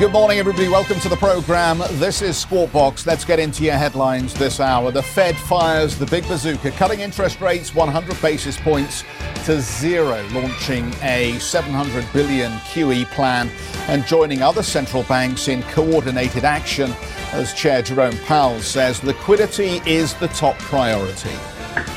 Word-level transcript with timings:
Good 0.00 0.12
morning, 0.12 0.38
everybody. 0.38 0.66
Welcome 0.66 0.98
to 1.00 1.10
the 1.10 1.16
program. 1.16 1.82
This 1.98 2.22
is 2.22 2.38
Squawk 2.38 3.04
Let's 3.04 3.22
get 3.22 3.38
into 3.38 3.64
your 3.64 3.74
headlines 3.74 4.32
this 4.32 4.58
hour. 4.58 4.90
The 4.90 5.02
Fed 5.02 5.36
fires 5.36 5.98
the 5.98 6.06
big 6.06 6.26
bazooka, 6.26 6.70
cutting 6.70 7.00
interest 7.00 7.42
rates 7.42 7.74
100 7.74 8.22
basis 8.22 8.58
points 8.58 9.04
to 9.44 9.60
zero, 9.60 10.26
launching 10.32 10.90
a 11.02 11.38
700 11.38 12.10
billion 12.14 12.50
QE 12.60 13.04
plan 13.10 13.50
and 13.88 14.06
joining 14.06 14.40
other 14.40 14.62
central 14.62 15.02
banks 15.02 15.48
in 15.48 15.62
coordinated 15.64 16.46
action. 16.46 16.94
As 17.32 17.52
Chair 17.52 17.82
Jerome 17.82 18.16
Powell 18.20 18.60
says, 18.60 19.04
liquidity 19.04 19.82
is 19.84 20.14
the 20.14 20.28
top 20.28 20.56
priority. 20.60 21.36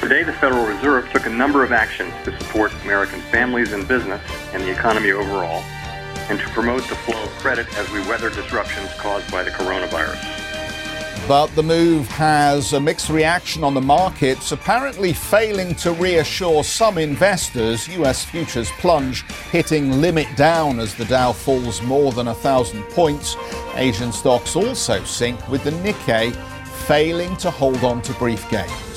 Today, 0.01 0.23
the 0.23 0.33
Federal 0.33 0.65
Reserve 0.65 1.09
took 1.13 1.25
a 1.25 1.29
number 1.29 1.63
of 1.63 1.71
actions 1.71 2.11
to 2.25 2.37
support 2.37 2.73
American 2.83 3.21
families 3.21 3.71
and 3.71 3.87
business 3.87 4.21
and 4.51 4.61
the 4.61 4.71
economy 4.71 5.11
overall 5.11 5.63
and 6.29 6.39
to 6.39 6.49
promote 6.49 6.87
the 6.89 6.95
flow 6.95 7.21
of 7.21 7.29
credit 7.39 7.67
as 7.77 7.89
we 7.91 7.99
weather 8.07 8.29
disruptions 8.29 8.89
caused 8.93 9.29
by 9.31 9.43
the 9.43 9.51
coronavirus. 9.51 10.43
But 11.27 11.47
the 11.55 11.63
move 11.63 12.09
has 12.09 12.73
a 12.73 12.79
mixed 12.81 13.09
reaction 13.09 13.63
on 13.63 13.73
the 13.73 13.81
markets, 13.81 14.51
apparently 14.51 15.13
failing 15.13 15.73
to 15.75 15.93
reassure 15.93 16.65
some 16.65 16.97
investors. 16.97 17.87
US 17.87 18.25
futures 18.25 18.69
plunge, 18.71 19.23
hitting 19.49 20.01
limit 20.01 20.27
down 20.35 20.81
as 20.81 20.93
the 20.95 21.05
Dow 21.05 21.31
falls 21.31 21.81
more 21.81 22.11
than 22.11 22.27
a 22.27 22.35
thousand 22.35 22.83
points. 22.89 23.37
Asian 23.75 24.11
stocks 24.11 24.57
also 24.57 25.01
sink, 25.05 25.47
with 25.47 25.63
the 25.63 25.71
Nikkei 25.71 26.35
failing 26.87 27.37
to 27.37 27.49
hold 27.49 27.81
on 27.85 28.01
to 28.01 28.13
brief 28.15 28.49
gains. 28.49 28.92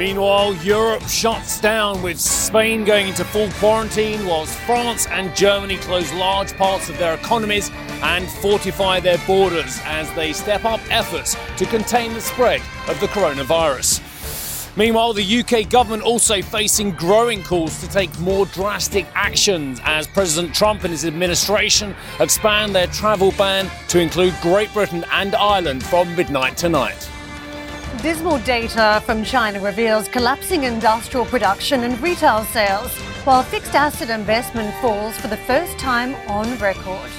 Meanwhile, 0.00 0.54
Europe 0.64 1.02
shuts 1.02 1.60
down 1.60 2.00
with 2.00 2.18
Spain 2.18 2.86
going 2.86 3.08
into 3.08 3.22
full 3.22 3.50
quarantine, 3.58 4.24
whilst 4.26 4.56
France 4.60 5.06
and 5.08 5.36
Germany 5.36 5.76
close 5.76 6.10
large 6.14 6.56
parts 6.56 6.88
of 6.88 6.96
their 6.96 7.12
economies 7.12 7.70
and 8.02 8.26
fortify 8.26 9.00
their 9.00 9.18
borders 9.26 9.78
as 9.84 10.10
they 10.14 10.32
step 10.32 10.64
up 10.64 10.80
efforts 10.90 11.36
to 11.58 11.66
contain 11.66 12.14
the 12.14 12.20
spread 12.22 12.62
of 12.88 12.98
the 13.00 13.08
coronavirus. 13.08 14.00
Meanwhile, 14.74 15.12
the 15.12 15.40
UK 15.40 15.68
government 15.68 16.02
also 16.02 16.40
facing 16.40 16.92
growing 16.92 17.42
calls 17.42 17.78
to 17.82 17.86
take 17.86 18.18
more 18.20 18.46
drastic 18.46 19.04
actions 19.14 19.82
as 19.84 20.06
President 20.06 20.54
Trump 20.54 20.82
and 20.84 20.92
his 20.92 21.04
administration 21.04 21.94
expand 22.20 22.74
their 22.74 22.86
travel 22.86 23.32
ban 23.32 23.70
to 23.88 24.00
include 24.00 24.32
Great 24.40 24.72
Britain 24.72 25.04
and 25.12 25.34
Ireland 25.34 25.84
from 25.84 26.16
midnight 26.16 26.56
tonight. 26.56 27.10
Dismal 28.02 28.38
data 28.38 29.02
from 29.04 29.22
China 29.22 29.60
reveals 29.60 30.08
collapsing 30.08 30.64
industrial 30.64 31.26
production 31.26 31.84
and 31.84 32.00
retail 32.00 32.44
sales, 32.44 32.90
while 33.24 33.42
fixed 33.42 33.74
asset 33.74 34.08
investment 34.08 34.74
falls 34.80 35.18
for 35.18 35.28
the 35.28 35.36
first 35.36 35.78
time 35.78 36.14
on 36.26 36.56
record. 36.56 37.10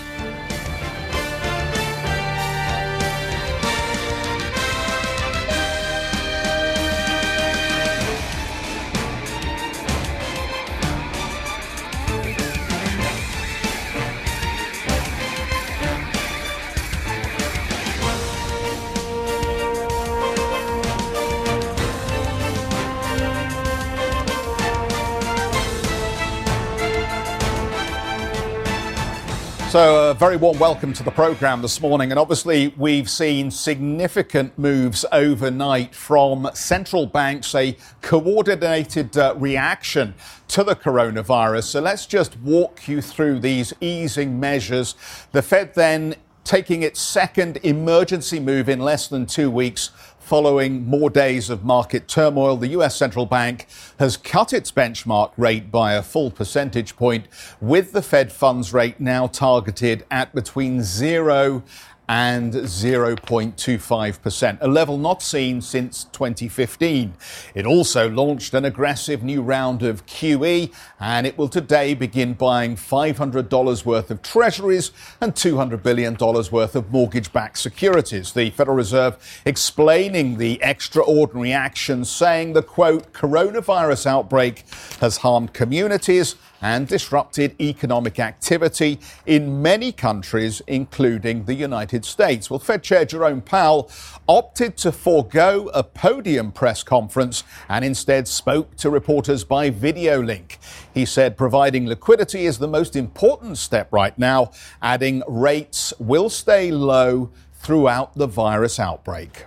So, 29.72 30.10
a 30.10 30.14
very 30.14 30.36
warm 30.36 30.60
welcome 30.60 30.92
to 30.92 31.02
the 31.02 31.12
program 31.12 31.62
this 31.62 31.80
morning. 31.80 32.12
And 32.12 32.20
obviously, 32.20 32.74
we've 32.76 33.10
seen 33.10 33.50
significant 33.50 34.60
moves 34.60 35.06
overnight 35.14 35.96
from 35.96 36.50
central 36.54 37.06
banks, 37.06 37.56
a 37.56 37.78
coordinated 38.02 39.18
uh, 39.18 39.34
reaction 39.38 40.14
to 40.50 40.66
the 40.66 40.76
coronavirus. 40.76 41.64
So, 41.64 41.80
let's 41.80 42.06
just 42.06 42.38
walk 42.40 42.86
you 42.90 43.02
through 43.02 43.40
these 43.40 43.74
easing 43.80 44.38
measures. 44.42 44.96
The 45.32 45.42
Fed 45.42 45.74
then 45.74 46.16
taking 46.44 46.84
its 46.84 47.00
second 47.00 47.58
emergency 47.64 48.42
move 48.42 48.68
in 48.68 48.82
less 48.82 49.08
than 49.08 49.26
two 49.26 49.50
weeks 49.50 49.92
Following 50.32 50.88
more 50.88 51.10
days 51.10 51.50
of 51.50 51.66
market 51.66 52.08
turmoil, 52.08 52.56
the 52.56 52.70
US 52.70 52.96
central 52.96 53.26
bank 53.26 53.68
has 54.00 54.16
cut 54.16 54.54
its 54.54 54.72
benchmark 54.72 55.34
rate 55.36 55.70
by 55.70 55.92
a 55.96 56.02
full 56.02 56.32
percentage 56.32 56.96
point, 56.96 57.26
with 57.60 57.92
the 57.92 58.02
Fed 58.02 58.32
funds 58.32 58.72
rate 58.72 58.98
now 58.98 59.28
targeted 59.28 60.06
at 60.10 60.34
between 60.34 60.84
zero 60.84 61.64
and 62.12 62.54
0.25%, 62.54 64.58
a 64.60 64.68
level 64.68 64.98
not 64.98 65.24
seen 65.24 65.62
since 65.62 66.04
2015. 66.12 67.14
It 67.56 67.66
also 67.66 68.10
launched 68.10 68.54
an 68.54 68.66
aggressive 68.66 69.24
new 69.24 69.42
round 69.42 69.82
of 69.82 70.06
QE, 70.08 70.74
and 71.00 71.26
it 71.26 71.38
will 71.38 71.48
today 71.48 71.94
begin 71.94 72.34
buying 72.34 72.76
$500 72.76 73.86
worth 73.86 74.12
of 74.12 74.22
treasuries 74.22 74.92
and 75.22 75.34
$200 75.34 75.82
billion 75.84 76.18
worth 76.18 76.76
of 76.76 76.92
mortgage 76.92 77.32
backed 77.32 77.60
securities. 77.60 78.34
The 78.34 78.50
Federal 78.50 78.76
Reserve 78.76 79.42
explaining 79.46 80.38
the 80.38 80.60
extraordinary 80.62 81.54
action, 81.54 82.04
saying 82.04 82.52
the 82.52 82.62
quote, 82.62 83.14
coronavirus 83.14 84.06
outbreak 84.06 84.66
has 85.00 85.16
harmed 85.16 85.54
communities 85.54 86.36
and 86.62 86.88
disrupted 86.88 87.60
economic 87.60 88.20
activity 88.20 89.00
in 89.26 89.62
many 89.62 89.92
countries, 89.92 90.62
including 90.68 91.46
the 91.46 91.54
United 91.54 92.06
States. 92.06 92.50
Well, 92.50 92.60
Fed 92.60 92.84
Chair 92.84 93.06
Jerome 93.06 93.42
Powell 93.42 93.90
opted 94.28 94.78
to 94.78 94.92
forego 94.92 95.70
a 95.74 95.84
podium 95.84 96.52
press 96.52 96.84
conference 96.84 97.44
and 97.68 97.84
instead 97.84 98.28
spoke 98.28 98.76
to 98.78 98.90
reporters 98.90 99.44
by 99.44 99.70
video 99.70 100.22
link. 100.22 100.60
He 100.94 101.06
said 101.06 101.36
providing 101.38 101.88
liquidity 101.88 102.46
is 102.46 102.60
the 102.60 102.68
most 102.68 102.96
important 102.96 103.58
step 103.58 103.92
right 103.92 104.18
now, 104.18 104.52
adding 104.82 105.24
rates 105.28 105.94
will 106.00 106.30
stay 106.30 106.72
low 106.72 107.32
throughout 107.54 108.16
the 108.16 108.28
virus 108.28 108.80
outbreak. 108.80 109.46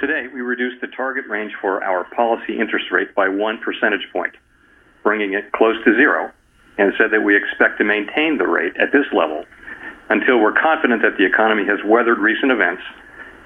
Today, 0.00 0.26
we 0.34 0.40
reduced 0.40 0.80
the 0.80 0.88
target 0.88 1.26
range 1.28 1.52
for 1.60 1.82
our 1.84 2.04
policy 2.16 2.58
interest 2.58 2.86
rate 2.90 3.14
by 3.14 3.28
one 3.28 3.58
percentage 3.58 4.06
point, 4.12 4.34
bringing 5.04 5.34
it 5.34 5.52
close 5.52 5.76
to 5.84 5.94
zero 5.94 6.32
and 6.78 6.92
said 6.98 7.10
that 7.10 7.22
we 7.22 7.36
expect 7.36 7.78
to 7.78 7.84
maintain 7.84 8.38
the 8.38 8.46
rate 8.46 8.76
at 8.78 8.92
this 8.92 9.06
level 9.12 9.44
until 10.08 10.38
we're 10.38 10.52
confident 10.52 11.02
that 11.02 11.16
the 11.16 11.24
economy 11.24 11.64
has 11.66 11.78
weathered 11.84 12.18
recent 12.18 12.52
events 12.52 12.82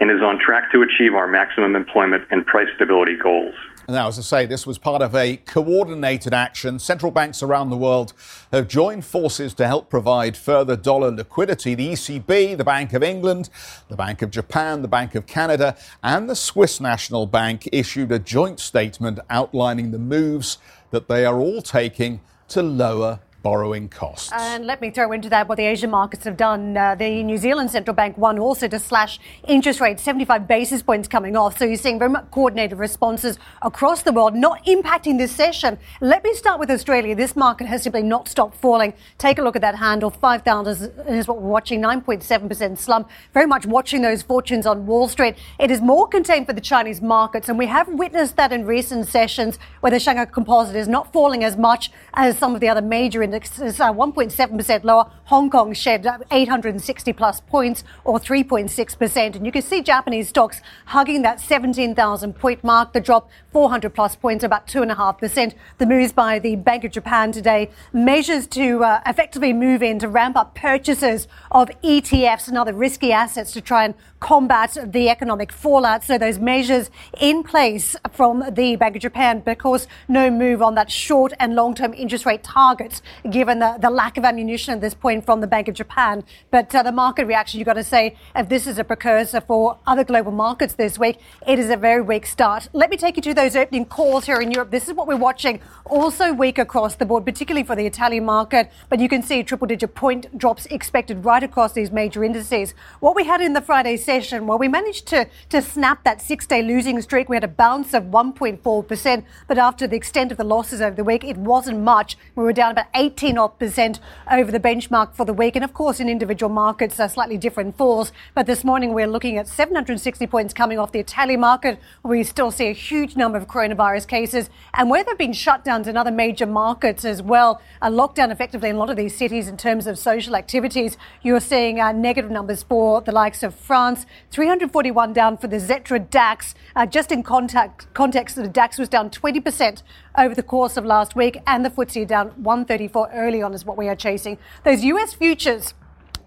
and 0.00 0.10
is 0.10 0.20
on 0.22 0.38
track 0.38 0.70
to 0.72 0.82
achieve 0.82 1.14
our 1.14 1.26
maximum 1.26 1.74
employment 1.74 2.24
and 2.30 2.44
price 2.46 2.68
stability 2.76 3.16
goals. 3.16 3.54
Now, 3.88 4.08
as 4.08 4.18
I 4.18 4.22
say, 4.22 4.46
this 4.46 4.66
was 4.66 4.78
part 4.78 5.00
of 5.00 5.14
a 5.14 5.36
coordinated 5.36 6.34
action. 6.34 6.80
Central 6.80 7.12
banks 7.12 7.40
around 7.40 7.70
the 7.70 7.76
world 7.76 8.12
have 8.52 8.66
joined 8.66 9.04
forces 9.04 9.54
to 9.54 9.66
help 9.66 9.88
provide 9.88 10.36
further 10.36 10.74
dollar 10.76 11.12
liquidity. 11.12 11.76
The 11.76 11.92
ECB, 11.92 12.58
the 12.58 12.64
Bank 12.64 12.92
of 12.94 13.04
England, 13.04 13.48
the 13.88 13.94
Bank 13.94 14.22
of 14.22 14.32
Japan, 14.32 14.82
the 14.82 14.88
Bank 14.88 15.14
of 15.14 15.26
Canada, 15.26 15.76
and 16.02 16.28
the 16.28 16.34
Swiss 16.34 16.80
National 16.80 17.26
Bank 17.26 17.68
issued 17.70 18.10
a 18.10 18.18
joint 18.18 18.58
statement 18.58 19.20
outlining 19.30 19.92
the 19.92 20.00
moves 20.00 20.58
that 20.90 21.06
they 21.06 21.24
are 21.24 21.38
all 21.38 21.62
taking 21.62 22.20
to 22.48 22.62
lower 22.62 23.18
borrowing 23.46 23.88
costs. 23.88 24.32
And 24.32 24.66
let 24.66 24.80
me 24.80 24.90
throw 24.90 25.12
into 25.12 25.28
that 25.28 25.48
what 25.48 25.54
the 25.54 25.66
Asian 25.66 25.88
markets 25.88 26.24
have 26.24 26.36
done. 26.36 26.76
Uh, 26.76 26.96
the 26.96 27.22
New 27.22 27.38
Zealand 27.38 27.70
central 27.70 27.94
bank 27.94 28.18
won 28.18 28.40
also 28.40 28.66
to 28.66 28.76
slash 28.80 29.20
interest 29.46 29.80
rates, 29.80 30.02
75 30.02 30.48
basis 30.48 30.82
points 30.82 31.06
coming 31.06 31.36
off. 31.36 31.56
So 31.56 31.64
you're 31.64 31.76
seeing 31.76 31.96
very 31.96 32.10
much 32.10 32.28
coordinated 32.32 32.76
responses 32.76 33.38
across 33.62 34.02
the 34.02 34.12
world, 34.12 34.34
not 34.34 34.66
impacting 34.66 35.16
this 35.16 35.30
session. 35.30 35.78
Let 36.00 36.24
me 36.24 36.34
start 36.34 36.58
with 36.58 36.72
Australia. 36.72 37.14
This 37.14 37.36
market 37.36 37.68
has 37.68 37.84
simply 37.84 38.02
not 38.02 38.26
stopped 38.26 38.56
falling. 38.56 38.94
Take 39.16 39.38
a 39.38 39.42
look 39.42 39.54
at 39.54 39.62
that 39.62 39.76
handle. 39.76 40.10
5,000 40.10 41.06
is 41.06 41.28
what 41.28 41.40
we're 41.40 41.48
watching, 41.48 41.80
9.7% 41.80 42.76
slump. 42.76 43.08
Very 43.32 43.46
much 43.46 43.64
watching 43.64 44.02
those 44.02 44.22
fortunes 44.22 44.66
on 44.66 44.86
Wall 44.86 45.06
Street. 45.06 45.36
It 45.60 45.70
is 45.70 45.80
more 45.80 46.08
contained 46.08 46.46
for 46.46 46.52
the 46.52 46.60
Chinese 46.60 47.00
markets, 47.00 47.48
and 47.48 47.56
we 47.56 47.66
have 47.66 47.86
witnessed 47.86 48.34
that 48.38 48.50
in 48.50 48.66
recent 48.66 49.06
sessions 49.06 49.56
where 49.82 49.92
the 49.92 50.00
Shanghai 50.00 50.24
Composite 50.24 50.74
is 50.74 50.88
not 50.88 51.12
falling 51.12 51.44
as 51.44 51.56
much 51.56 51.92
as 52.14 52.36
some 52.36 52.52
of 52.52 52.60
the 52.60 52.68
other 52.68 52.82
major 52.82 53.22
indices 53.22 53.35
index 53.36 53.58
is 53.60 53.80
uh, 53.80 53.92
1.7% 53.92 54.84
lower. 54.84 55.10
Hong 55.24 55.50
Kong 55.50 55.74
shed 55.74 56.06
860 56.30 57.12
plus 57.12 57.40
points 57.40 57.84
or 58.04 58.18
3.6%. 58.18 59.36
And 59.36 59.44
you 59.44 59.52
can 59.52 59.62
see 59.62 59.82
Japanese 59.82 60.28
stocks 60.28 60.62
hugging 60.86 61.22
that 61.22 61.40
17,000 61.40 62.32
point 62.34 62.64
mark. 62.64 62.92
The 62.92 63.00
drop 63.00 63.28
400 63.52 63.94
plus 63.94 64.16
points, 64.16 64.42
about 64.42 64.66
2.5%. 64.66 65.54
The 65.78 65.86
moves 65.86 66.12
by 66.12 66.38
the 66.38 66.56
Bank 66.56 66.84
of 66.84 66.92
Japan 66.92 67.32
today 67.32 67.70
measures 67.92 68.46
to 68.48 68.82
uh, 68.84 69.00
effectively 69.06 69.52
move 69.52 69.82
in 69.82 69.98
to 69.98 70.08
ramp 70.08 70.36
up 70.36 70.54
purchases 70.54 71.28
of 71.50 71.68
ETFs 71.82 72.48
and 72.48 72.56
other 72.56 72.72
risky 72.72 73.12
assets 73.12 73.52
to 73.52 73.60
try 73.60 73.84
and 73.84 73.94
combat 74.20 74.76
the 74.84 75.08
economic 75.08 75.52
fallout. 75.52 76.04
So 76.04 76.18
those 76.18 76.38
measures 76.38 76.90
in 77.20 77.42
place 77.42 77.96
from 78.12 78.44
the 78.50 78.76
Bank 78.76 78.96
of 78.96 79.02
Japan, 79.02 79.40
because 79.40 79.86
no 80.08 80.30
move 80.30 80.62
on 80.62 80.74
that 80.76 80.90
short 80.90 81.32
and 81.38 81.54
long-term 81.54 81.92
interest 81.94 82.24
rate 82.24 82.42
targets, 82.42 83.02
given 83.30 83.58
the, 83.58 83.76
the 83.80 83.90
lack 83.90 84.16
of 84.16 84.24
ammunition 84.24 84.74
at 84.74 84.80
this 84.80 84.94
point 84.94 85.24
from 85.24 85.40
the 85.40 85.46
Bank 85.46 85.68
of 85.68 85.74
Japan. 85.74 86.24
But 86.50 86.74
uh, 86.74 86.82
the 86.82 86.92
market 86.92 87.26
reaction, 87.26 87.58
you've 87.58 87.66
got 87.66 87.74
to 87.74 87.84
say, 87.84 88.16
if 88.34 88.48
this 88.48 88.66
is 88.66 88.78
a 88.78 88.84
precursor 88.84 89.40
for 89.40 89.78
other 89.86 90.04
global 90.04 90.32
markets 90.32 90.74
this 90.74 90.98
week, 90.98 91.18
it 91.46 91.58
is 91.58 91.70
a 91.70 91.76
very 91.76 92.02
weak 92.02 92.26
start. 92.26 92.68
Let 92.72 92.90
me 92.90 92.96
take 92.96 93.16
you 93.16 93.22
to 93.22 93.34
those 93.34 93.56
opening 93.56 93.84
calls 93.84 94.26
here 94.26 94.40
in 94.40 94.50
Europe. 94.50 94.70
This 94.70 94.88
is 94.88 94.94
what 94.94 95.06
we're 95.06 95.16
watching. 95.16 95.60
Also 95.84 96.32
weak 96.32 96.58
across 96.58 96.96
the 96.96 97.06
board, 97.06 97.24
particularly 97.24 97.64
for 97.64 97.76
the 97.76 97.86
Italian 97.86 98.24
market. 98.24 98.70
But 98.88 99.00
you 99.00 99.08
can 99.08 99.22
see 99.22 99.42
triple-digit 99.42 99.94
point 99.94 100.36
drops 100.36 100.66
expected 100.66 101.24
right 101.24 101.42
across 101.42 101.72
these 101.72 101.90
major 101.90 102.24
indices. 102.24 102.74
What 103.00 103.14
we 103.14 103.24
had 103.24 103.40
in 103.40 103.52
the 103.52 103.60
Friday 103.60 103.96
session, 103.96 104.46
well, 104.46 104.58
we 104.58 104.68
managed 104.68 105.06
to, 105.08 105.28
to 105.50 105.62
snap 105.62 106.04
that 106.04 106.20
six-day 106.20 106.62
losing 106.62 107.00
streak. 107.02 107.28
We 107.28 107.36
had 107.36 107.44
a 107.44 107.48
bounce 107.48 107.94
of 107.94 108.04
1.4%, 108.04 109.24
but 109.48 109.58
after 109.58 109.86
the 109.86 109.96
extent 109.96 110.30
of 110.32 110.38
the 110.38 110.44
losses 110.44 110.80
over 110.80 110.94
the 110.94 111.04
week, 111.04 111.24
it 111.24 111.36
wasn't 111.36 111.80
much. 111.80 112.16
We 112.34 112.44
were 112.44 112.52
down 112.52 112.72
about 112.72 112.86
18 113.16 113.38
odd 113.38 113.58
percent 113.58 113.98
over 114.30 114.52
the 114.52 114.60
benchmark 114.60 115.14
for 115.14 115.24
the 115.24 115.32
week. 115.32 115.56
And 115.56 115.64
of 115.64 115.72
course, 115.72 116.00
in 116.00 116.08
individual 116.08 116.52
markets, 116.52 117.00
are 117.00 117.08
slightly 117.08 117.38
different 117.38 117.78
falls. 117.78 118.12
But 118.34 118.44
this 118.44 118.62
morning, 118.62 118.92
we're 118.92 119.06
looking 119.06 119.38
at 119.38 119.48
760 119.48 120.26
points 120.26 120.52
coming 120.52 120.78
off 120.78 120.92
the 120.92 120.98
Italian 120.98 121.40
market. 121.40 121.78
We 122.02 122.22
still 122.24 122.50
see 122.50 122.66
a 122.66 122.74
huge 122.74 123.16
number 123.16 123.38
of 123.38 123.48
coronavirus 123.48 124.06
cases. 124.06 124.50
And 124.74 124.90
where 124.90 125.02
there 125.02 125.12
have 125.12 125.18
been 125.18 125.32
shutdowns 125.32 125.86
in 125.86 125.96
other 125.96 126.10
major 126.10 126.44
markets 126.44 127.06
as 127.06 127.22
well, 127.22 127.62
a 127.80 127.90
lockdown 127.90 128.30
effectively 128.30 128.68
in 128.68 128.76
a 128.76 128.78
lot 128.78 128.90
of 128.90 128.98
these 128.98 129.16
cities 129.16 129.48
in 129.48 129.56
terms 129.56 129.86
of 129.86 129.98
social 129.98 130.36
activities, 130.36 130.98
you're 131.22 131.40
seeing 131.40 131.80
uh, 131.80 131.92
negative 131.92 132.30
numbers 132.30 132.64
for 132.64 133.00
the 133.00 133.12
likes 133.12 133.42
of 133.42 133.54
France, 133.54 134.04
341 134.30 135.14
down 135.14 135.38
for 135.38 135.46
the 135.46 135.56
Xetra 135.56 136.10
DAX. 136.10 136.54
Uh, 136.74 136.84
just 136.84 137.10
in 137.10 137.22
contact, 137.22 137.92
context, 137.94 138.36
the 138.36 138.46
DAX 138.46 138.76
was 138.76 138.90
down 138.90 139.08
20% 139.08 139.82
over 140.16 140.34
the 140.34 140.42
course 140.42 140.76
of 140.76 140.84
last 140.84 141.14
week, 141.14 141.40
and 141.46 141.64
the 141.64 141.70
FTSE 141.70 142.06
down 142.06 142.28
134 142.42 143.10
early 143.12 143.42
on 143.42 143.54
is 143.54 143.64
what 143.64 143.76
we 143.76 143.88
are 143.88 143.96
chasing. 143.96 144.38
Those 144.64 144.82
US 144.84 145.14
futures, 145.14 145.74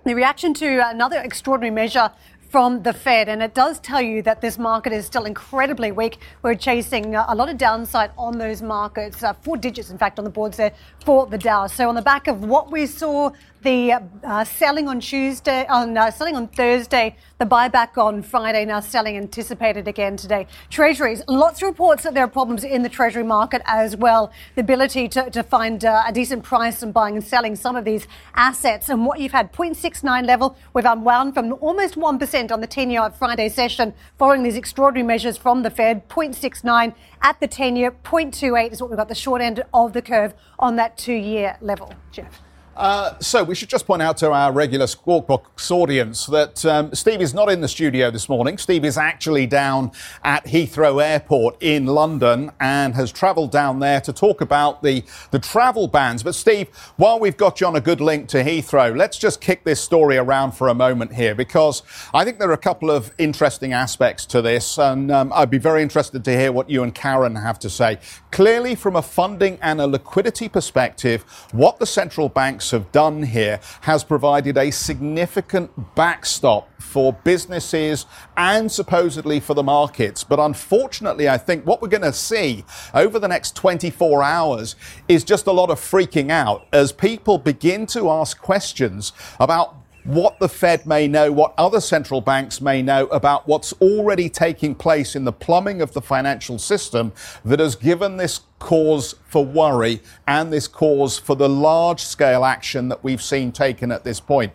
the 0.05 0.13
reaction 0.13 0.53
to 0.55 0.87
another 0.89 1.19
extraordinary 1.19 1.73
measure 1.73 2.11
from 2.49 2.81
the 2.81 2.93
Fed, 2.93 3.29
and 3.29 3.43
it 3.43 3.53
does 3.53 3.79
tell 3.79 4.01
you 4.01 4.23
that 4.23 4.41
this 4.41 4.57
market 4.57 4.91
is 4.91 5.05
still 5.05 5.25
incredibly 5.25 5.91
weak. 5.91 6.17
We're 6.41 6.55
chasing 6.55 7.15
uh, 7.15 7.25
a 7.27 7.35
lot 7.35 7.47
of 7.47 7.57
downside 7.57 8.11
on 8.17 8.39
those 8.39 8.63
markets, 8.63 9.21
uh, 9.21 9.33
four 9.33 9.55
digits, 9.55 9.91
in 9.91 9.99
fact, 9.99 10.17
on 10.17 10.25
the 10.25 10.31
boards 10.31 10.57
there 10.57 10.73
for 11.05 11.27
the 11.27 11.37
Dow. 11.37 11.67
So 11.67 11.87
on 11.87 11.95
the 11.95 12.01
back 12.01 12.27
of 12.27 12.43
what 12.45 12.71
we 12.71 12.87
saw 12.87 13.31
the 13.61 13.93
uh, 14.23 14.43
selling 14.43 14.87
on 14.87 14.99
Tuesday, 14.99 15.65
on 15.67 15.97
uh, 15.97 16.09
selling 16.11 16.35
on 16.35 16.47
Thursday, 16.47 17.15
the 17.39 17.45
buyback 17.45 17.97
on 17.97 18.21
Friday, 18.21 18.63
now 18.65 18.79
selling 18.79 19.17
anticipated 19.17 19.87
again 19.87 20.15
today. 20.15 20.47
Treasuries, 20.69 21.21
lots 21.27 21.61
of 21.61 21.67
reports 21.67 22.03
that 22.03 22.13
there 22.13 22.23
are 22.23 22.29
problems 22.29 22.63
in 22.63 22.83
the 22.83 22.89
Treasury 22.89 23.23
market 23.23 23.61
as 23.65 23.97
well. 23.97 24.31
The 24.55 24.61
ability 24.61 25.09
to, 25.09 25.29
to 25.31 25.43
find 25.43 25.83
uh, 25.83 26.03
a 26.07 26.13
decent 26.13 26.43
price 26.43 26.81
and 26.81 26.93
buying 26.93 27.15
and 27.15 27.23
selling 27.23 27.55
some 27.55 27.75
of 27.75 27.83
these 27.83 28.07
assets. 28.33 28.87
And 28.87 29.05
what 29.05 29.19
you've 29.19 29.33
had 29.33 29.51
0.69 29.51 30.25
level, 30.25 30.57
we've 30.73 30.85
unwound 30.85 31.33
from 31.33 31.53
almost 31.53 31.95
1% 31.95 32.51
on 32.51 32.61
the 32.61 32.67
10 32.67 32.89
year 32.89 33.09
Friday 33.09 33.49
session 33.49 33.93
following 34.17 34.43
these 34.43 34.55
extraordinary 34.55 35.05
measures 35.05 35.37
from 35.37 35.63
the 35.63 35.69
Fed. 35.69 36.07
0.69 36.07 36.93
at 37.21 37.39
the 37.39 37.47
10 37.47 37.75
year, 37.75 37.91
0.28 37.91 38.71
is 38.71 38.81
what 38.81 38.89
we've 38.89 38.97
got 38.97 39.09
the 39.09 39.15
short 39.15 39.41
end 39.41 39.63
of 39.73 39.93
the 39.93 40.01
curve 40.01 40.33
on 40.57 40.77
that 40.77 40.97
two 40.97 41.13
year 41.13 41.57
level. 41.61 41.93
Jeff. 42.11 42.41
Uh, 42.79 43.19
so 43.19 43.43
we 43.43 43.53
should 43.53 43.67
just 43.67 43.85
point 43.85 44.01
out 44.01 44.15
to 44.15 44.31
our 44.31 44.53
regular 44.53 44.87
Squawk 44.87 45.27
Box 45.27 45.69
audience 45.69 46.27
that 46.27 46.65
um, 46.65 46.95
Steve 46.95 47.19
is 47.19 47.33
not 47.33 47.51
in 47.51 47.59
the 47.59 47.67
studio 47.67 48.09
this 48.09 48.29
morning. 48.29 48.57
Steve 48.57 48.85
is 48.85 48.97
actually 48.97 49.45
down 49.45 49.91
at 50.23 50.45
Heathrow 50.45 51.03
Airport 51.03 51.57
in 51.59 51.87
London 51.87 52.51
and 52.61 52.95
has 52.95 53.11
travelled 53.11 53.51
down 53.51 53.79
there 53.79 53.99
to 53.99 54.13
talk 54.13 54.39
about 54.39 54.81
the, 54.81 55.03
the 55.31 55.39
travel 55.39 55.89
bans. 55.89 56.23
But 56.23 56.35
Steve, 56.35 56.69
while 56.95 57.19
we've 57.19 57.35
got 57.35 57.59
you 57.59 57.67
on 57.67 57.75
a 57.75 57.81
good 57.81 57.99
link 57.99 58.29
to 58.29 58.45
Heathrow, 58.45 58.95
let's 58.95 59.17
just 59.17 59.41
kick 59.41 59.65
this 59.65 59.81
story 59.81 60.15
around 60.15 60.53
for 60.53 60.69
a 60.69 60.73
moment 60.73 61.13
here 61.13 61.35
because 61.35 61.83
I 62.13 62.23
think 62.23 62.39
there 62.39 62.49
are 62.49 62.53
a 62.53 62.57
couple 62.57 62.89
of 62.91 63.11
interesting 63.17 63.73
aspects 63.73 64.25
to 64.27 64.41
this, 64.41 64.77
and 64.77 65.11
um, 65.11 65.33
I'd 65.35 65.49
be 65.49 65.57
very 65.57 65.81
interested 65.81 66.23
to 66.23 66.31
hear 66.31 66.53
what 66.53 66.69
you 66.69 66.83
and 66.83 66.95
Karen 66.95 67.35
have 67.35 67.59
to 67.59 67.69
say. 67.69 67.99
Clearly, 68.31 68.73
from 68.73 68.95
a 68.95 69.01
funding 69.01 69.59
and 69.61 69.81
a 69.81 69.87
liquidity 69.87 70.47
perspective, 70.47 71.23
what 71.51 71.77
the 71.79 71.85
central 71.85 72.29
banks 72.29 72.68
have 72.71 72.91
done 72.91 73.23
here 73.23 73.59
has 73.81 74.03
provided 74.03 74.57
a 74.57 74.71
significant 74.71 75.95
backstop 75.95 76.69
for 76.81 77.13
businesses 77.13 78.05
and 78.37 78.71
supposedly 78.71 79.39
for 79.39 79.53
the 79.53 79.63
markets. 79.63 80.23
But 80.23 80.39
unfortunately, 80.39 81.29
I 81.29 81.37
think 81.37 81.65
what 81.65 81.81
we're 81.81 81.87
going 81.87 82.01
to 82.01 82.13
see 82.13 82.65
over 82.93 83.19
the 83.19 83.27
next 83.27 83.55
24 83.55 84.23
hours 84.23 84.75
is 85.07 85.23
just 85.23 85.47
a 85.47 85.51
lot 85.51 85.69
of 85.69 85.79
freaking 85.79 86.31
out 86.31 86.67
as 86.73 86.91
people 86.91 87.37
begin 87.37 87.85
to 87.87 88.09
ask 88.09 88.39
questions 88.39 89.11
about 89.39 89.75
what 90.03 90.39
the 90.39 90.49
Fed 90.49 90.85
may 90.85 91.07
know, 91.07 91.31
what 91.31 91.53
other 91.57 91.79
central 91.79 92.21
banks 92.21 92.61
may 92.61 92.81
know 92.81 93.05
about 93.07 93.47
what's 93.47 93.73
already 93.73 94.29
taking 94.29 94.73
place 94.73 95.15
in 95.15 95.23
the 95.23 95.31
plumbing 95.31 95.81
of 95.81 95.93
the 95.93 96.01
financial 96.01 96.57
system 96.57 97.11
that 97.45 97.59
has 97.59 97.75
given 97.75 98.17
this 98.17 98.41
cause 98.59 99.15
for 99.25 99.45
worry 99.45 100.01
and 100.27 100.51
this 100.53 100.67
cause 100.67 101.17
for 101.17 101.35
the 101.35 101.49
large 101.49 102.01
scale 102.01 102.45
action 102.45 102.89
that 102.89 103.03
we've 103.03 103.21
seen 103.21 103.51
taken 103.51 103.91
at 103.91 104.03
this 104.03 104.19
point. 104.19 104.53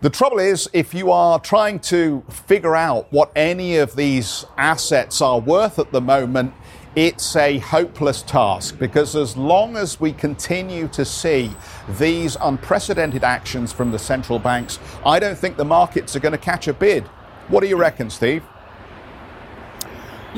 The 0.00 0.10
trouble 0.10 0.38
is, 0.38 0.70
if 0.72 0.94
you 0.94 1.10
are 1.10 1.40
trying 1.40 1.80
to 1.80 2.22
figure 2.30 2.76
out 2.76 3.12
what 3.12 3.32
any 3.34 3.78
of 3.78 3.96
these 3.96 4.44
assets 4.56 5.20
are 5.20 5.40
worth 5.40 5.80
at 5.80 5.90
the 5.90 6.00
moment, 6.00 6.54
it's 6.94 7.36
a 7.36 7.58
hopeless 7.58 8.22
task 8.22 8.78
because 8.78 9.14
as 9.14 9.36
long 9.36 9.76
as 9.76 10.00
we 10.00 10.12
continue 10.12 10.88
to 10.88 11.04
see 11.04 11.50
these 11.98 12.36
unprecedented 12.40 13.24
actions 13.24 13.72
from 13.72 13.90
the 13.90 13.98
central 13.98 14.38
banks, 14.38 14.78
I 15.04 15.18
don't 15.18 15.36
think 15.36 15.56
the 15.56 15.64
markets 15.64 16.16
are 16.16 16.20
going 16.20 16.32
to 16.32 16.38
catch 16.38 16.68
a 16.68 16.72
bid. 16.72 17.04
What 17.48 17.60
do 17.60 17.68
you 17.68 17.76
reckon, 17.76 18.08
Steve? 18.08 18.44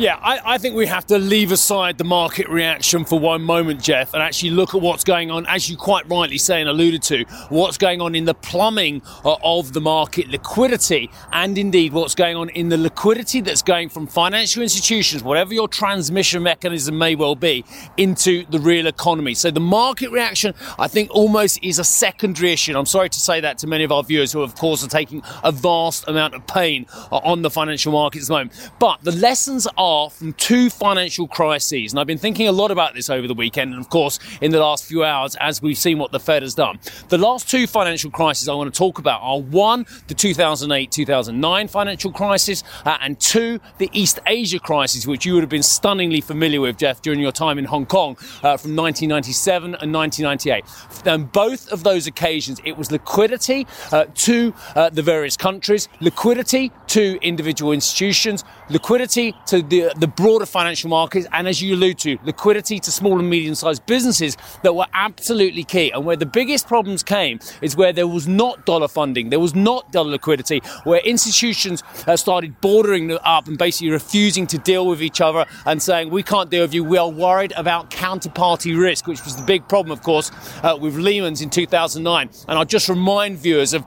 Yeah, 0.00 0.18
I, 0.22 0.54
I, 0.54 0.56
think 0.56 0.76
we 0.76 0.86
have 0.86 1.04
to 1.08 1.18
leave 1.18 1.52
aside 1.52 1.98
the 1.98 2.04
market 2.04 2.48
reaction 2.48 3.04
for 3.04 3.18
one 3.18 3.42
moment, 3.42 3.82
Jeff, 3.82 4.14
and 4.14 4.22
actually 4.22 4.48
look 4.48 4.74
at 4.74 4.80
what's 4.80 5.04
going 5.04 5.30
on, 5.30 5.44
as 5.44 5.68
you 5.68 5.76
quite 5.76 6.08
rightly 6.08 6.38
say 6.38 6.58
and 6.58 6.70
alluded 6.70 7.02
to, 7.02 7.24
what's 7.50 7.76
going 7.76 8.00
on 8.00 8.14
in 8.14 8.24
the 8.24 8.32
plumbing 8.32 9.02
uh, 9.26 9.36
of 9.44 9.74
the 9.74 9.80
market 9.82 10.28
liquidity, 10.28 11.10
and 11.34 11.58
indeed 11.58 11.92
what's 11.92 12.14
going 12.14 12.34
on 12.34 12.48
in 12.48 12.70
the 12.70 12.78
liquidity 12.78 13.42
that's 13.42 13.60
going 13.60 13.90
from 13.90 14.06
financial 14.06 14.62
institutions, 14.62 15.22
whatever 15.22 15.52
your 15.52 15.68
transmission 15.68 16.42
mechanism 16.42 16.96
may 16.96 17.14
well 17.14 17.34
be, 17.34 17.62
into 17.98 18.46
the 18.46 18.58
real 18.58 18.86
economy. 18.86 19.34
So 19.34 19.50
the 19.50 19.60
market 19.60 20.10
reaction, 20.10 20.54
I 20.78 20.88
think, 20.88 21.10
almost 21.10 21.62
is 21.62 21.78
a 21.78 21.84
secondary 21.84 22.54
issue. 22.54 22.70
And 22.70 22.78
I'm 22.78 22.86
sorry 22.86 23.10
to 23.10 23.20
say 23.20 23.40
that 23.40 23.58
to 23.58 23.66
many 23.66 23.84
of 23.84 23.92
our 23.92 24.02
viewers 24.02 24.32
who, 24.32 24.40
of 24.40 24.54
course, 24.54 24.82
are 24.82 24.88
taking 24.88 25.22
a 25.44 25.52
vast 25.52 26.08
amount 26.08 26.32
of 26.32 26.46
pain 26.46 26.86
uh, 27.12 27.16
on 27.16 27.42
the 27.42 27.50
financial 27.50 27.92
markets 27.92 28.24
at 28.24 28.28
the 28.28 28.32
moment. 28.32 28.70
But 28.78 29.02
the 29.02 29.12
lessons 29.12 29.68
are 29.76 29.89
from 29.90 30.32
two 30.34 30.70
financial 30.70 31.26
crises. 31.26 31.92
And 31.92 31.98
I've 31.98 32.06
been 32.06 32.18
thinking 32.18 32.46
a 32.46 32.52
lot 32.52 32.70
about 32.70 32.94
this 32.94 33.10
over 33.10 33.26
the 33.26 33.34
weekend, 33.34 33.72
and 33.72 33.80
of 33.80 33.88
course, 33.90 34.20
in 34.40 34.52
the 34.52 34.60
last 34.60 34.84
few 34.84 35.02
hours, 35.02 35.36
as 35.40 35.60
we've 35.60 35.76
seen 35.76 35.98
what 35.98 36.12
the 36.12 36.20
Fed 36.20 36.42
has 36.42 36.54
done. 36.54 36.78
The 37.08 37.18
last 37.18 37.50
two 37.50 37.66
financial 37.66 38.10
crises 38.10 38.48
I 38.48 38.54
want 38.54 38.72
to 38.72 38.78
talk 38.78 39.00
about 39.00 39.20
are 39.22 39.40
one, 39.40 39.86
the 40.06 40.14
2008 40.14 40.92
2009 40.92 41.68
financial 41.68 42.12
crisis, 42.12 42.62
uh, 42.86 42.98
and 43.00 43.18
two, 43.18 43.60
the 43.78 43.90
East 43.92 44.20
Asia 44.26 44.60
crisis, 44.60 45.06
which 45.06 45.26
you 45.26 45.34
would 45.34 45.42
have 45.42 45.50
been 45.50 45.62
stunningly 45.62 46.20
familiar 46.20 46.60
with, 46.60 46.78
Jeff, 46.78 47.02
during 47.02 47.18
your 47.18 47.32
time 47.32 47.58
in 47.58 47.64
Hong 47.64 47.86
Kong 47.86 48.16
uh, 48.42 48.56
from 48.56 48.76
1997 48.76 49.74
and 49.80 49.92
1998. 49.92 50.64
On 51.12 51.24
both 51.24 51.70
of 51.72 51.82
those 51.82 52.06
occasions, 52.06 52.60
it 52.64 52.76
was 52.76 52.92
liquidity 52.92 53.66
uh, 53.90 54.04
to 54.14 54.54
uh, 54.76 54.90
the 54.90 55.02
various 55.02 55.36
countries, 55.36 55.88
liquidity 56.00 56.70
to 56.88 57.18
individual 57.22 57.72
institutions, 57.72 58.44
liquidity 58.68 59.34
to 59.46 59.62
the, 59.70 59.92
the 59.96 60.06
broader 60.06 60.46
financial 60.46 60.90
markets, 60.90 61.26
and 61.32 61.48
as 61.48 61.62
you 61.62 61.74
allude 61.74 61.98
to, 62.00 62.18
liquidity 62.24 62.78
to 62.80 62.90
small 62.90 63.18
and 63.18 63.30
medium 63.30 63.54
sized 63.54 63.86
businesses 63.86 64.36
that 64.62 64.74
were 64.74 64.86
absolutely 64.92 65.64
key. 65.64 65.90
And 65.90 66.04
where 66.04 66.16
the 66.16 66.26
biggest 66.26 66.66
problems 66.66 67.02
came 67.02 67.38
is 67.62 67.76
where 67.76 67.92
there 67.92 68.06
was 68.06 68.28
not 68.28 68.66
dollar 68.66 68.88
funding, 68.88 69.30
there 69.30 69.40
was 69.40 69.54
not 69.54 69.90
dollar 69.92 70.10
liquidity, 70.10 70.60
where 70.84 71.00
institutions 71.00 71.82
uh, 72.06 72.16
started 72.16 72.60
bordering 72.60 73.16
up 73.24 73.48
and 73.48 73.56
basically 73.56 73.90
refusing 73.90 74.46
to 74.48 74.58
deal 74.58 74.86
with 74.86 75.02
each 75.02 75.20
other 75.20 75.46
and 75.66 75.82
saying, 75.82 76.10
we 76.10 76.22
can't 76.22 76.50
deal 76.50 76.62
with 76.62 76.74
you, 76.74 76.84
we 76.84 76.98
are 76.98 77.08
worried 77.08 77.52
about 77.56 77.90
counterparty 77.90 78.78
risk, 78.78 79.06
which 79.06 79.24
was 79.24 79.36
the 79.36 79.42
big 79.44 79.66
problem, 79.68 79.92
of 79.92 80.02
course, 80.02 80.30
uh, 80.62 80.76
with 80.78 80.96
Lehman's 80.96 81.40
in 81.40 81.50
2009. 81.50 82.30
And 82.48 82.58
I'll 82.58 82.64
just 82.64 82.88
remind 82.88 83.38
viewers 83.38 83.72
of 83.72 83.84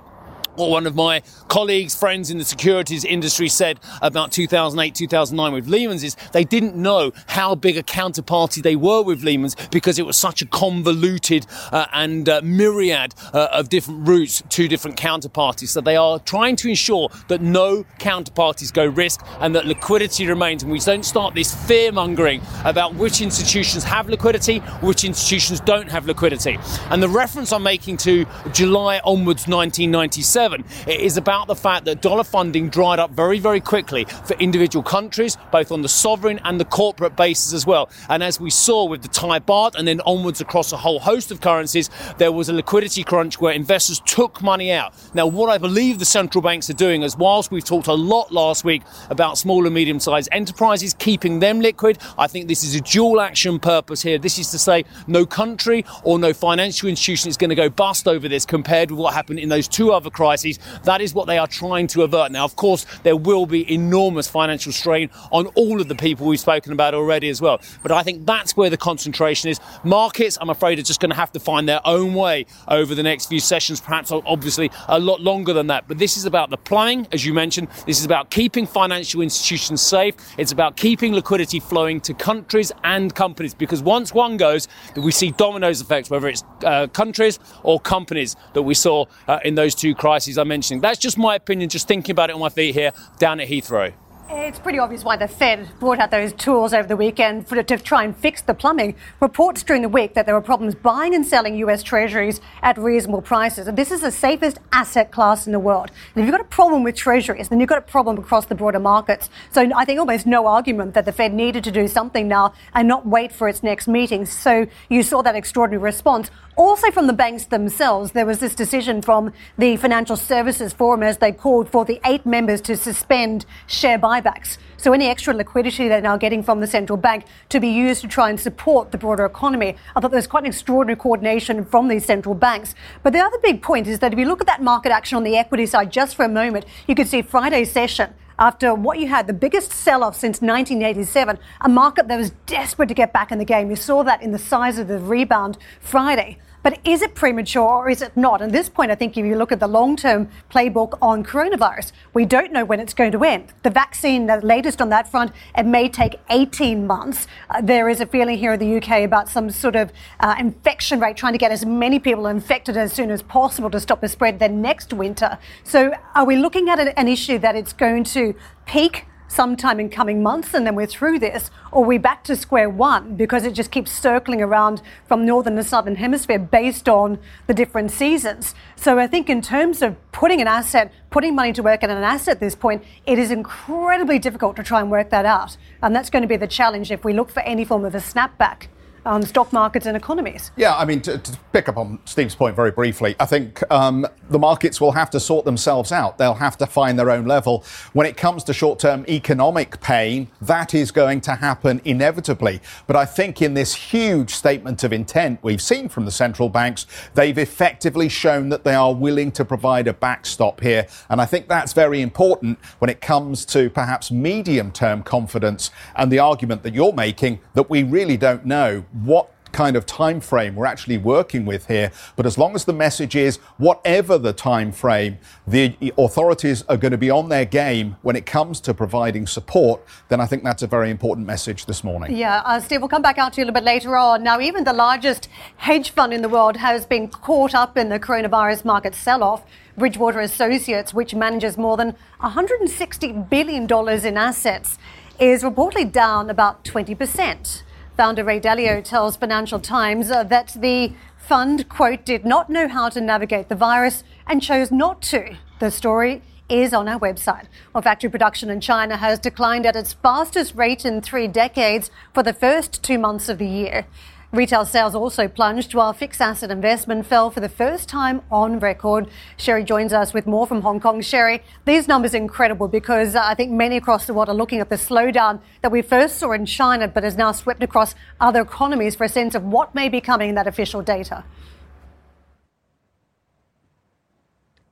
what 0.56 0.70
one 0.70 0.86
of 0.86 0.96
my 0.96 1.22
colleagues, 1.48 1.96
friends 1.96 2.30
in 2.30 2.38
the 2.38 2.46
securities 2.46 3.04
industry 3.04 3.50
said 3.50 3.80
about 4.02 4.32
2008, 4.32 4.94
2009 4.94 5.54
with 5.54 5.68
Lehman's 5.68 6.04
is 6.04 6.16
they 6.32 6.44
didn't 6.44 6.76
know 6.76 7.12
how 7.28 7.56
big 7.56 7.78
a 7.78 7.84
counterparty 7.84 8.62
they 8.62 8.76
were 8.76 9.02
with 9.02 9.24
Lehman's 9.24 9.56
because 9.72 9.98
it 9.98 10.06
was 10.06 10.18
such 10.18 10.42
a 10.42 10.46
convoluted 10.46 11.46
uh, 11.72 11.88
and 11.94 12.30
uh, 12.30 12.42
myriad 12.44 13.16
uh, 13.34 13.48
of 13.52 13.70
different 13.70 14.08
routes 14.08 14.44
to 14.50 14.68
different 14.68 14.98
counterparties. 14.98 15.70
So 15.70 15.82
they 15.82 15.96
are 15.96 16.20
trying 16.20 16.56
to 16.58 16.70
ensure 16.70 17.10
that 17.28 17.42
no 17.42 17.84
counterparties 18.00 18.72
go 18.72 18.86
risk 18.86 19.26
and 19.40 19.56
that 19.56 19.66
liquidity 19.66 20.28
remains 20.28 20.64
and 20.64 20.72
we 20.72 20.80
don't 20.80 21.06
start 21.06 21.34
this 21.34 21.54
fear 21.66 21.92
mongering 21.92 22.42
about 22.64 22.94
which 22.96 23.22
institutions 23.22 23.84
have 23.84 24.08
liquidity, 24.08 24.60
which 24.82 25.04
institutions 25.04 25.60
don't 25.62 25.90
have 25.90 26.06
liquidity. 26.06 26.60
And 26.90 27.02
the 27.02 27.10
reference 27.10 27.52
I'm 27.52 27.64
making 27.64 27.98
to 27.98 28.26
July 28.52 29.00
onwards 29.04 29.48
1997 29.48 30.43
it 30.88 31.00
is 31.00 31.16
about 31.16 31.48
the 31.48 31.56
fact 31.56 31.86
that 31.86 32.02
dollar 32.02 32.24
funding 32.24 32.70
dried 32.70 33.00
up 33.00 33.12
very, 33.12 33.40
very 33.40 33.62
quickly 33.62 34.06
for 34.26 34.34
individual 34.36 34.84
countries, 34.84 35.38
both 35.52 35.72
on 35.72 35.82
the 35.82 35.88
sovereign 35.88 36.40
and 36.44 36.60
the 36.60 36.66
corporate 36.66 37.16
basis 37.16 37.54
as 37.54 37.66
well. 37.66 37.90
And 38.10 38.22
as 38.22 38.40
we 38.40 38.50
saw 38.50 38.86
with 38.86 39.02
the 39.02 39.08
Thai 39.08 39.40
baht 39.40 39.76
and 39.76 39.88
then 39.88 40.02
onwards 40.02 40.42
across 40.42 40.74
a 40.74 40.78
whole 40.78 41.00
host 41.00 41.32
of 41.32 41.40
currencies, 41.40 41.90
there 42.18 42.32
was 42.32 42.50
a 42.50 42.54
liquidity 42.54 43.04
crunch 43.04 43.40
where 43.40 43.54
investors 43.54 44.02
took 44.06 44.42
money 44.42 44.72
out. 44.72 44.94
Now, 45.14 45.28
what 45.28 45.50
I 45.50 45.58
believe 45.58 46.00
the 46.00 46.06
central 46.06 46.42
banks 46.42 46.70
are 46.70 46.74
doing 46.74 47.04
is 47.04 47.16
whilst 47.16 47.52
we've 47.52 47.64
talked 47.64 47.88
a 47.88 47.94
lot 47.94 48.34
last 48.34 48.66
week 48.66 48.82
about 49.10 49.38
small 49.38 49.66
and 49.66 49.74
medium 49.74 50.00
sized 50.00 50.30
enterprises, 50.32 50.94
keeping 50.94 51.40
them 51.40 51.62
liquid, 51.62 52.00
I 52.18 52.28
think 52.28 52.48
this 52.48 52.64
is 52.64 52.76
a 52.76 52.82
dual 52.82 53.22
action 53.22 53.60
purpose 53.60 54.02
here. 54.02 54.18
This 54.18 54.38
is 54.38 54.52
to 54.52 54.60
say 54.60 54.84
no 55.08 55.26
country 55.26 55.86
or 56.04 56.20
no 56.20 56.34
financial 56.34 56.90
institution 56.90 57.30
is 57.30 57.38
going 57.38 57.50
to 57.50 57.56
go 57.56 57.70
bust 57.70 58.08
over 58.08 58.28
this 58.28 58.46
compared 58.46 58.92
with 58.92 59.00
what 59.00 59.14
happened 59.14 59.40
in 59.40 59.50
those 59.50 59.68
two 59.68 59.92
other 59.94 60.10
crises 60.10 60.33
crises. 60.34 60.58
That 60.84 61.00
is 61.02 61.14
what 61.14 61.28
they 61.28 61.38
are 61.38 61.48
trying 61.48 61.86
to 61.88 62.02
avert. 62.02 62.32
Now, 62.32 62.44
of 62.44 62.56
course, 62.56 62.86
there 63.04 63.16
will 63.16 63.46
be 63.46 63.72
enormous 63.72 64.28
financial 64.28 64.72
strain 64.72 65.10
on 65.32 65.46
all 65.56 65.80
of 65.80 65.88
the 65.88 65.96
people 65.96 66.26
we've 66.26 66.40
spoken 66.40 66.74
about 66.74 66.96
already 66.96 67.30
as 67.30 67.40
well. 67.40 67.62
But 67.84 67.92
I 67.92 68.02
think 68.02 68.26
that's 68.26 68.58
where 68.58 68.72
the 68.72 68.78
concentration 68.78 69.52
is. 69.52 69.60
Markets, 69.84 70.40
I'm 70.42 70.50
afraid, 70.50 70.80
are 70.80 70.84
just 70.84 71.00
going 71.00 71.12
to 71.12 71.16
have 71.16 71.32
to 71.34 71.40
find 71.40 71.70
their 71.70 71.82
own 71.86 72.16
way 72.16 72.48
over 72.68 72.96
the 72.96 73.04
next 73.04 73.28
few 73.28 73.40
sessions, 73.40 73.80
perhaps 73.80 74.12
obviously 74.12 74.72
a 74.88 75.00
lot 75.00 75.22
longer 75.22 75.54
than 75.54 75.68
that. 75.68 75.88
But 75.88 76.00
this 76.00 76.18
is 76.18 76.26
about 76.26 76.50
the 76.50 76.58
plumbing, 76.58 77.08
as 77.12 77.24
you 77.24 77.34
mentioned. 77.34 77.68
This 77.86 78.00
is 78.00 78.06
about 78.06 78.32
keeping 78.32 78.66
financial 78.66 79.22
institutions 79.22 79.82
safe. 79.82 80.16
It's 80.40 80.52
about 80.52 80.78
keeping 80.78 81.14
liquidity 81.14 81.60
flowing 81.60 82.02
to 82.02 82.16
countries 82.16 82.72
and 82.84 83.14
companies 83.14 83.54
because 83.54 83.84
once 83.84 84.14
one 84.14 84.38
goes, 84.38 84.68
we 84.96 85.12
see 85.12 85.30
dominoes 85.32 85.80
effects, 85.80 86.10
whether 86.10 86.28
it's 86.28 86.44
uh, 86.64 86.88
countries 86.88 87.40
or 87.62 87.80
companies 87.80 88.36
that 88.54 88.64
we 88.64 88.74
saw 88.74 89.06
uh, 89.28 89.40
in 89.46 89.54
those 89.56 89.76
two 89.76 89.94
crises 89.94 90.23
I'm 90.38 90.48
mentioning. 90.48 90.82
That's 90.82 91.00
just 91.00 91.18
my 91.18 91.36
opinion, 91.36 91.70
just 91.70 91.88
thinking 91.88 92.12
about 92.12 92.30
it 92.30 92.34
on 92.34 92.40
my 92.40 92.50
feet 92.50 92.74
here 92.74 92.92
down 93.20 93.40
at 93.40 93.48
Heathrow. 93.48 93.94
It's 94.36 94.58
pretty 94.58 94.80
obvious 94.80 95.04
why 95.04 95.16
the 95.16 95.28
Fed 95.28 95.70
brought 95.80 96.00
out 96.00 96.10
those 96.10 96.34
tools 96.34 96.74
over 96.74 96.88
the 96.88 96.98
weekend 96.98 97.48
for, 97.48 97.62
to 97.62 97.78
try 97.78 98.04
and 98.04 98.18
fix 98.18 98.42
the 98.42 98.54
plumbing. 98.54 98.96
Reports 99.20 99.64
during 99.64 99.84
the 99.84 99.90
week 99.90 100.16
that 100.16 100.26
there 100.26 100.34
were 100.34 100.42
problems 100.42 100.74
buying 100.74 101.14
and 101.14 101.26
selling 101.26 101.56
US 101.58 101.84
treasuries 101.84 102.42
at 102.62 102.78
reasonable 102.78 103.22
prices. 103.22 103.68
And 103.68 103.78
this 103.78 103.92
is 103.92 104.02
the 104.02 104.12
safest 104.12 104.60
asset 104.72 105.12
class 105.12 105.46
in 105.46 105.52
the 105.52 105.60
world. 105.60 105.92
And 106.16 106.24
if 106.24 106.28
you've 106.28 106.36
got 106.36 106.42
a 106.42 106.50
problem 106.50 106.84
with 106.84 106.96
treasuries, 106.96 107.50
then 107.50 107.60
you've 107.60 107.70
got 107.70 107.78
a 107.78 107.82
problem 107.82 108.18
across 108.18 108.46
the 108.48 108.56
broader 108.56 108.80
markets. 108.80 109.30
So 109.52 109.70
I 109.76 109.86
think 109.86 110.00
almost 110.00 110.26
no 110.26 110.48
argument 110.48 110.96
that 110.96 111.06
the 111.06 111.12
Fed 111.12 111.34
needed 111.34 111.64
to 111.66 111.72
do 111.72 111.88
something 111.88 112.28
now 112.28 112.54
and 112.74 112.88
not 112.88 113.06
wait 113.06 113.32
for 113.32 113.48
its 113.48 113.62
next 113.62 113.88
meeting. 113.88 114.26
So 114.26 114.66
you 114.90 115.04
saw 115.04 115.22
that 115.22 115.36
extraordinary 115.36 115.84
response. 115.84 116.32
Also, 116.56 116.92
from 116.92 117.08
the 117.08 117.14
banks 117.14 117.46
themselves, 117.46 118.12
there 118.12 118.28
was 118.28 118.38
this 118.38 118.54
decision 118.54 119.02
from 119.02 119.34
the 119.58 119.76
Financial 119.76 120.16
Services 120.16 120.72
Forum 120.72 121.02
as 121.02 121.18
they 121.18 121.32
called 121.32 121.68
for 121.68 121.84
the 121.84 122.00
eight 122.06 122.28
members 122.28 122.62
to 122.62 122.78
suspend 122.78 123.48
share 123.66 123.98
buybacks. 123.98 124.60
So, 124.78 124.94
any 124.94 125.08
extra 125.08 125.34
liquidity 125.34 125.88
they're 125.88 126.00
now 126.00 126.16
getting 126.16 126.44
from 126.44 126.60
the 126.60 126.68
central 126.68 126.96
bank 126.96 127.26
to 127.50 127.60
be 127.60 127.70
used 127.70 128.02
to 128.02 128.08
try 128.08 128.30
and 128.30 128.40
support 128.40 128.92
the 128.92 129.00
broader 129.00 129.26
economy. 129.26 129.76
I 129.96 130.00
thought 130.00 130.12
there 130.12 130.18
was 130.18 130.28
quite 130.28 130.44
an 130.44 130.50
extraordinary 130.50 130.96
coordination 130.96 131.66
from 131.66 131.88
these 131.88 132.06
central 132.06 132.36
banks. 132.36 132.76
But 133.02 133.14
the 133.14 133.20
other 133.20 133.40
big 133.42 133.64
point 133.64 133.88
is 133.88 133.98
that 134.00 134.14
if 134.14 134.20
you 134.20 134.26
look 134.26 134.42
at 134.42 134.48
that 134.48 134.62
market 134.62 134.92
action 134.92 135.16
on 135.16 135.24
the 135.24 135.36
equity 135.36 135.66
side 135.66 135.92
just 135.92 136.16
for 136.16 136.24
a 136.24 136.30
moment, 136.30 136.66
you 136.88 136.94
could 136.94 137.08
see 137.08 137.24
Friday's 137.24 137.72
session 137.72 138.14
after 138.40 138.74
what 138.74 139.00
you 139.00 139.08
had, 139.08 139.28
the 139.28 139.34
biggest 139.34 139.72
sell 139.72 140.04
off 140.04 140.16
since 140.16 140.42
1987, 140.42 141.38
a 141.62 141.70
market 141.70 142.08
that 142.08 142.18
was 142.18 142.32
desperate 142.46 142.88
to 142.88 142.94
get 142.94 143.14
back 143.14 143.32
in 143.32 143.38
the 143.38 143.46
game. 143.46 143.70
You 143.70 143.76
saw 143.76 144.04
that 144.04 144.22
in 144.22 144.32
the 144.32 144.40
size 144.40 144.78
of 144.78 144.88
the 144.88 145.00
rebound 145.00 145.58
Friday. 145.80 146.40
But 146.64 146.80
is 146.86 147.02
it 147.02 147.14
premature 147.14 147.62
or 147.62 147.90
is 147.90 148.02
it 148.02 148.16
not? 148.16 148.42
At 148.42 148.54
this 148.54 148.70
point, 148.70 148.90
I 148.90 148.96
think 148.96 149.18
if 149.18 149.26
you 149.26 149.36
look 149.36 149.52
at 149.52 149.60
the 149.60 149.68
long 149.68 149.98
term 149.98 150.30
playbook 150.50 150.98
on 151.02 151.24
coronavirus, 151.24 151.92
we 152.14 152.26
don't 152.26 152.54
know 152.54 152.64
when 152.64 152.80
it's 152.80 152.94
going 152.94 153.12
to 153.12 153.24
end. 153.24 153.54
The 153.64 153.70
vaccine, 153.70 154.28
the 154.28 154.38
latest 154.38 154.82
on 154.82 154.88
that 154.90 155.12
front, 155.12 155.34
it 155.58 155.66
may 155.66 155.90
take 155.90 156.16
18 156.30 156.88
months. 156.88 157.28
Uh, 157.50 157.62
there 157.62 157.90
is 157.90 158.00
a 158.00 158.06
feeling 158.06 158.38
here 158.38 158.54
in 158.54 158.60
the 158.60 158.78
UK 158.78 159.04
about 159.04 159.28
some 159.28 159.50
sort 159.50 159.76
of 159.76 159.92
uh, 160.22 160.36
infection 160.40 161.02
rate, 161.02 161.18
trying 161.18 161.34
to 161.34 161.40
get 161.40 161.52
as 161.52 161.66
many 161.66 162.00
people 162.00 162.28
infected 162.28 162.78
as 162.78 162.94
soon 162.94 163.12
as 163.12 163.22
possible 163.22 163.70
to 163.70 163.80
stop 163.80 164.00
the 164.00 164.08
spread 164.08 164.40
then 164.40 164.62
next 164.62 164.94
winter. 164.94 165.38
So 165.66 165.94
are 166.16 166.26
we 166.26 166.38
looking 166.38 166.70
at 166.70 166.80
an 166.80 167.08
issue 167.10 167.40
that 167.40 167.58
it's 167.58 167.74
going 167.74 168.06
to 168.06 168.34
peak 168.66 169.06
sometime 169.34 169.80
in 169.80 169.90
coming 169.90 170.22
months 170.22 170.54
and 170.54 170.66
then 170.66 170.76
we're 170.76 170.86
through 170.86 171.20
this, 171.20 171.50
or 171.72 171.84
we 171.84 171.98
back 171.98 172.24
to 172.26 172.36
square 172.36 172.70
one 172.70 173.16
because 173.16 173.44
it 173.44 173.54
just 173.54 173.72
keeps 173.72 173.92
circling 173.92 174.42
around 174.42 174.82
from 175.08 175.26
northern 175.26 175.56
to 175.56 175.64
southern 175.64 175.96
hemisphere 175.96 176.38
based 176.40 176.88
on 176.88 177.18
the 177.48 177.54
different 177.54 177.92
seasons. 177.92 178.54
So 178.76 179.00
I 179.00 179.08
think 179.08 179.30
in 179.30 179.42
terms 179.42 179.82
of 179.82 179.96
putting 180.12 180.40
an 180.40 180.48
asset, 180.48 180.94
putting 181.10 181.36
money 181.36 181.54
to 181.54 181.64
work 181.64 181.84
in 181.84 181.90
an 181.90 182.04
asset 182.04 182.34
at 182.36 182.40
this 182.40 182.56
point, 182.56 182.84
it 183.06 183.18
is 183.18 183.32
incredibly 183.32 184.20
difficult 184.20 184.56
to 184.58 184.64
try 184.64 184.80
and 184.80 184.92
work 184.92 185.10
that 185.10 185.26
out. 185.26 185.58
And 185.82 185.96
that's 185.96 186.10
going 186.10 186.22
to 186.22 186.28
be 186.28 186.38
the 186.38 186.48
challenge 186.48 186.92
if 186.92 187.04
we 187.04 187.14
look 187.14 187.30
for 187.32 187.42
any 187.42 187.66
form 187.66 187.86
of 187.86 187.96
a 187.96 188.00
snapback 188.00 188.68
on 189.06 189.24
stock 189.24 189.52
markets 189.54 189.86
and 189.86 189.98
economies. 189.98 190.52
Yeah, 190.56 190.76
I 190.76 190.86
mean, 190.86 191.02
to, 191.02 191.18
to 191.18 191.38
pick 191.52 191.70
up 191.70 191.78
on 191.78 192.00
Steve's 192.06 192.36
point 192.36 192.56
very 192.56 192.72
briefly, 192.72 193.16
I 193.20 193.26
think 193.26 193.62
um, 193.72 194.08
the 194.30 194.40
markets 194.40 194.80
will 194.80 194.92
have 194.92 195.10
to 195.12 195.20
sort 195.20 195.46
themselves 195.46 195.92
out. 195.92 196.18
They'll 196.18 196.34
have 196.34 196.58
to 196.60 196.66
find 196.66 196.98
their 196.98 197.10
own 197.10 197.26
level. 197.26 197.64
When 197.94 198.08
it 198.08 198.18
comes 198.18 198.44
to 198.46 198.54
short 198.54 198.80
term 198.80 199.06
economic 199.08 199.80
pain, 199.82 200.30
that 200.42 200.74
is 200.74 200.92
going 200.92 201.22
to 201.22 201.36
happen 201.36 201.82
inevitably. 201.86 202.62
But 202.88 202.96
I 202.96 203.06
think 203.06 203.42
in 203.42 203.54
this 203.54 203.74
huge 203.74 204.34
statement 204.34 204.84
of 204.84 204.94
intent 204.94 205.40
we've 205.44 205.62
seen 205.62 205.90
from 205.90 206.06
the 206.06 206.12
central 206.12 206.50
banks, 206.50 206.86
they've 207.14 207.38
effectively 207.38 208.10
shown 208.10 208.50
that 208.50 208.64
they 208.64 208.76
are 208.76 208.94
willing 208.94 209.32
to 209.34 209.46
provide 209.46 209.88
a 209.88 209.94
backstop 209.94 210.62
here. 210.62 210.88
And 211.10 211.22
I 211.22 211.26
think 211.26 211.48
that's 211.48 211.74
very 211.74 212.02
important 212.02 212.60
when 212.80 212.90
it 212.90 213.02
comes 213.02 213.46
to 213.46 213.70
perhaps 213.70 214.12
medium 214.12 214.72
term 214.72 215.04
confidence 215.04 215.72
and 215.96 216.12
the 216.12 216.20
argument 216.20 216.64
that 216.64 216.74
you're 216.74 216.94
making 216.94 217.40
that 217.54 217.70
we 217.70 217.84
really 217.84 218.18
don't 218.18 218.46
know 218.46 218.86
what 218.94 219.30
kind 219.54 219.78
of 219.78 219.86
time 219.86 220.20
frame 220.20 220.56
we're 220.56 220.66
actually 220.66 220.98
working 220.98 221.46
with 221.46 221.68
here. 221.68 221.92
But 222.18 222.26
as 222.26 222.38
long 222.38 222.56
as 222.56 222.66
the 222.66 222.74
message 222.74 223.16
is, 223.16 223.38
whatever 223.58 224.18
the 224.18 224.34
time 224.34 224.72
frame, 224.72 225.20
the 225.48 225.78
authorities 225.98 226.64
are 226.68 226.76
going 226.76 226.92
to 226.92 226.98
be 226.98 227.10
on 227.10 227.30
their 227.30 227.46
game 227.46 227.96
when 228.02 228.16
it 228.16 228.26
comes 228.26 228.60
to 228.62 228.74
providing 228.74 229.28
support, 229.28 229.82
then 230.10 230.20
I 230.20 230.26
think 230.26 230.44
that's 230.44 230.64
a 230.64 230.68
very 230.68 230.90
important 230.90 231.26
message 231.26 231.66
this 231.68 231.84
morning. 231.84 232.16
Yeah, 232.16 232.42
uh, 232.44 232.60
Steve, 232.60 232.82
we'll 232.82 232.90
come 232.90 233.04
back 233.04 233.18
out 233.18 233.34
to 233.34 233.42
you 233.42 233.46
a 233.46 233.46
little 233.46 233.62
bit 233.62 233.64
later 233.64 233.96
on. 233.96 234.24
Now, 234.24 234.42
even 234.42 234.64
the 234.64 234.74
largest 234.74 235.30
hedge 235.58 235.92
fund 235.92 236.14
in 236.14 236.22
the 236.22 236.30
world 236.30 236.58
has 236.58 236.86
been 236.86 237.08
caught 237.08 237.54
up 237.54 237.78
in 237.78 237.90
the 237.90 238.00
coronavirus 238.00 238.66
market 238.66 238.96
sell-off. 238.96 239.44
Bridgewater 239.78 240.20
Associates, 240.20 240.94
which 240.94 241.16
manages 241.16 241.58
more 241.58 241.78
than 241.78 241.96
$160 242.22 243.30
billion 243.30 243.64
in 244.06 244.18
assets, 244.18 244.78
is 245.20 245.44
reportedly 245.44 245.92
down 245.92 246.30
about 246.30 246.64
20 246.64 246.96
percent. 246.96 247.64
Founder 247.96 248.24
Ray 248.24 248.40
Dalio 248.40 248.84
tells 248.84 249.18
Financial 249.18 249.60
Times 249.60 250.10
uh, 250.10 250.24
that 250.24 250.56
the 250.60 250.94
fund, 251.16 251.70
quote, 251.70 252.04
did 252.04 252.26
not 252.26 252.50
know 252.50 252.68
how 252.68 252.90
to 252.90 253.00
navigate 253.00 253.50
the 253.50 253.56
virus 253.56 254.04
and 254.26 254.42
chose 254.42 254.72
not 254.72 255.00
to. 255.04 255.38
The 255.60 255.70
story 255.70 256.24
is 256.50 256.74
on 256.74 256.88
our 256.88 257.00
website. 257.00 257.46
Well, 257.72 257.84
factory 257.84 258.10
production 258.10 258.50
in 258.50 258.62
China 258.62 258.98
has 258.98 259.20
declined 259.20 259.68
at 259.68 259.76
its 259.76 259.94
fastest 259.94 260.56
rate 260.56 260.86
in 260.86 261.02
three 261.02 261.28
decades 261.28 261.92
for 262.16 262.24
the 262.24 262.34
first 262.34 262.84
two 262.84 262.98
months 262.98 263.30
of 263.30 263.38
the 263.38 263.48
year. 263.48 263.86
Retail 264.34 264.66
sales 264.66 264.96
also 264.96 265.28
plunged 265.28 265.76
while 265.76 265.94
fixed 265.94 266.20
asset 266.20 266.50
investment 266.50 267.06
fell 267.06 267.30
for 267.30 267.40
the 267.40 267.48
first 267.48 267.88
time 267.88 268.24
on 268.32 268.60
record. 268.60 269.08
Sherry 269.38 269.64
joins 269.64 269.94
us 269.94 270.12
with 270.12 270.26
more 270.26 270.48
from 270.48 270.62
Hong 270.62 270.80
Kong. 270.80 271.04
Sherry, 271.04 271.44
these 271.66 271.88
numbers 271.88 272.16
are 272.16 272.18
incredible 272.18 272.68
because 272.68 273.14
uh, 273.14 273.22
I 273.24 273.36
think 273.36 273.52
many 273.52 273.78
across 273.78 274.08
the 274.08 274.14
world 274.16 274.30
are 274.30 274.34
looking 274.34 274.60
at 274.60 274.70
the 274.70 274.76
slowdown 274.76 275.40
that 275.62 275.72
we 275.72 275.84
first 275.84 276.18
saw 276.18 276.32
in 276.32 276.48
China 276.48 276.88
but 276.88 277.04
has 277.04 277.16
now 277.16 277.32
swept 277.32 277.62
across 277.62 277.94
other 278.20 278.42
economies 278.42 278.96
for 278.96 279.04
a 279.04 279.10
sense 279.10 279.36
of 279.36 279.44
what 279.44 279.76
may 279.76 279.88
be 279.88 280.02
coming 280.02 280.30
in 280.30 280.36
that 280.36 280.48
official 280.48 280.82
data. 280.82 281.24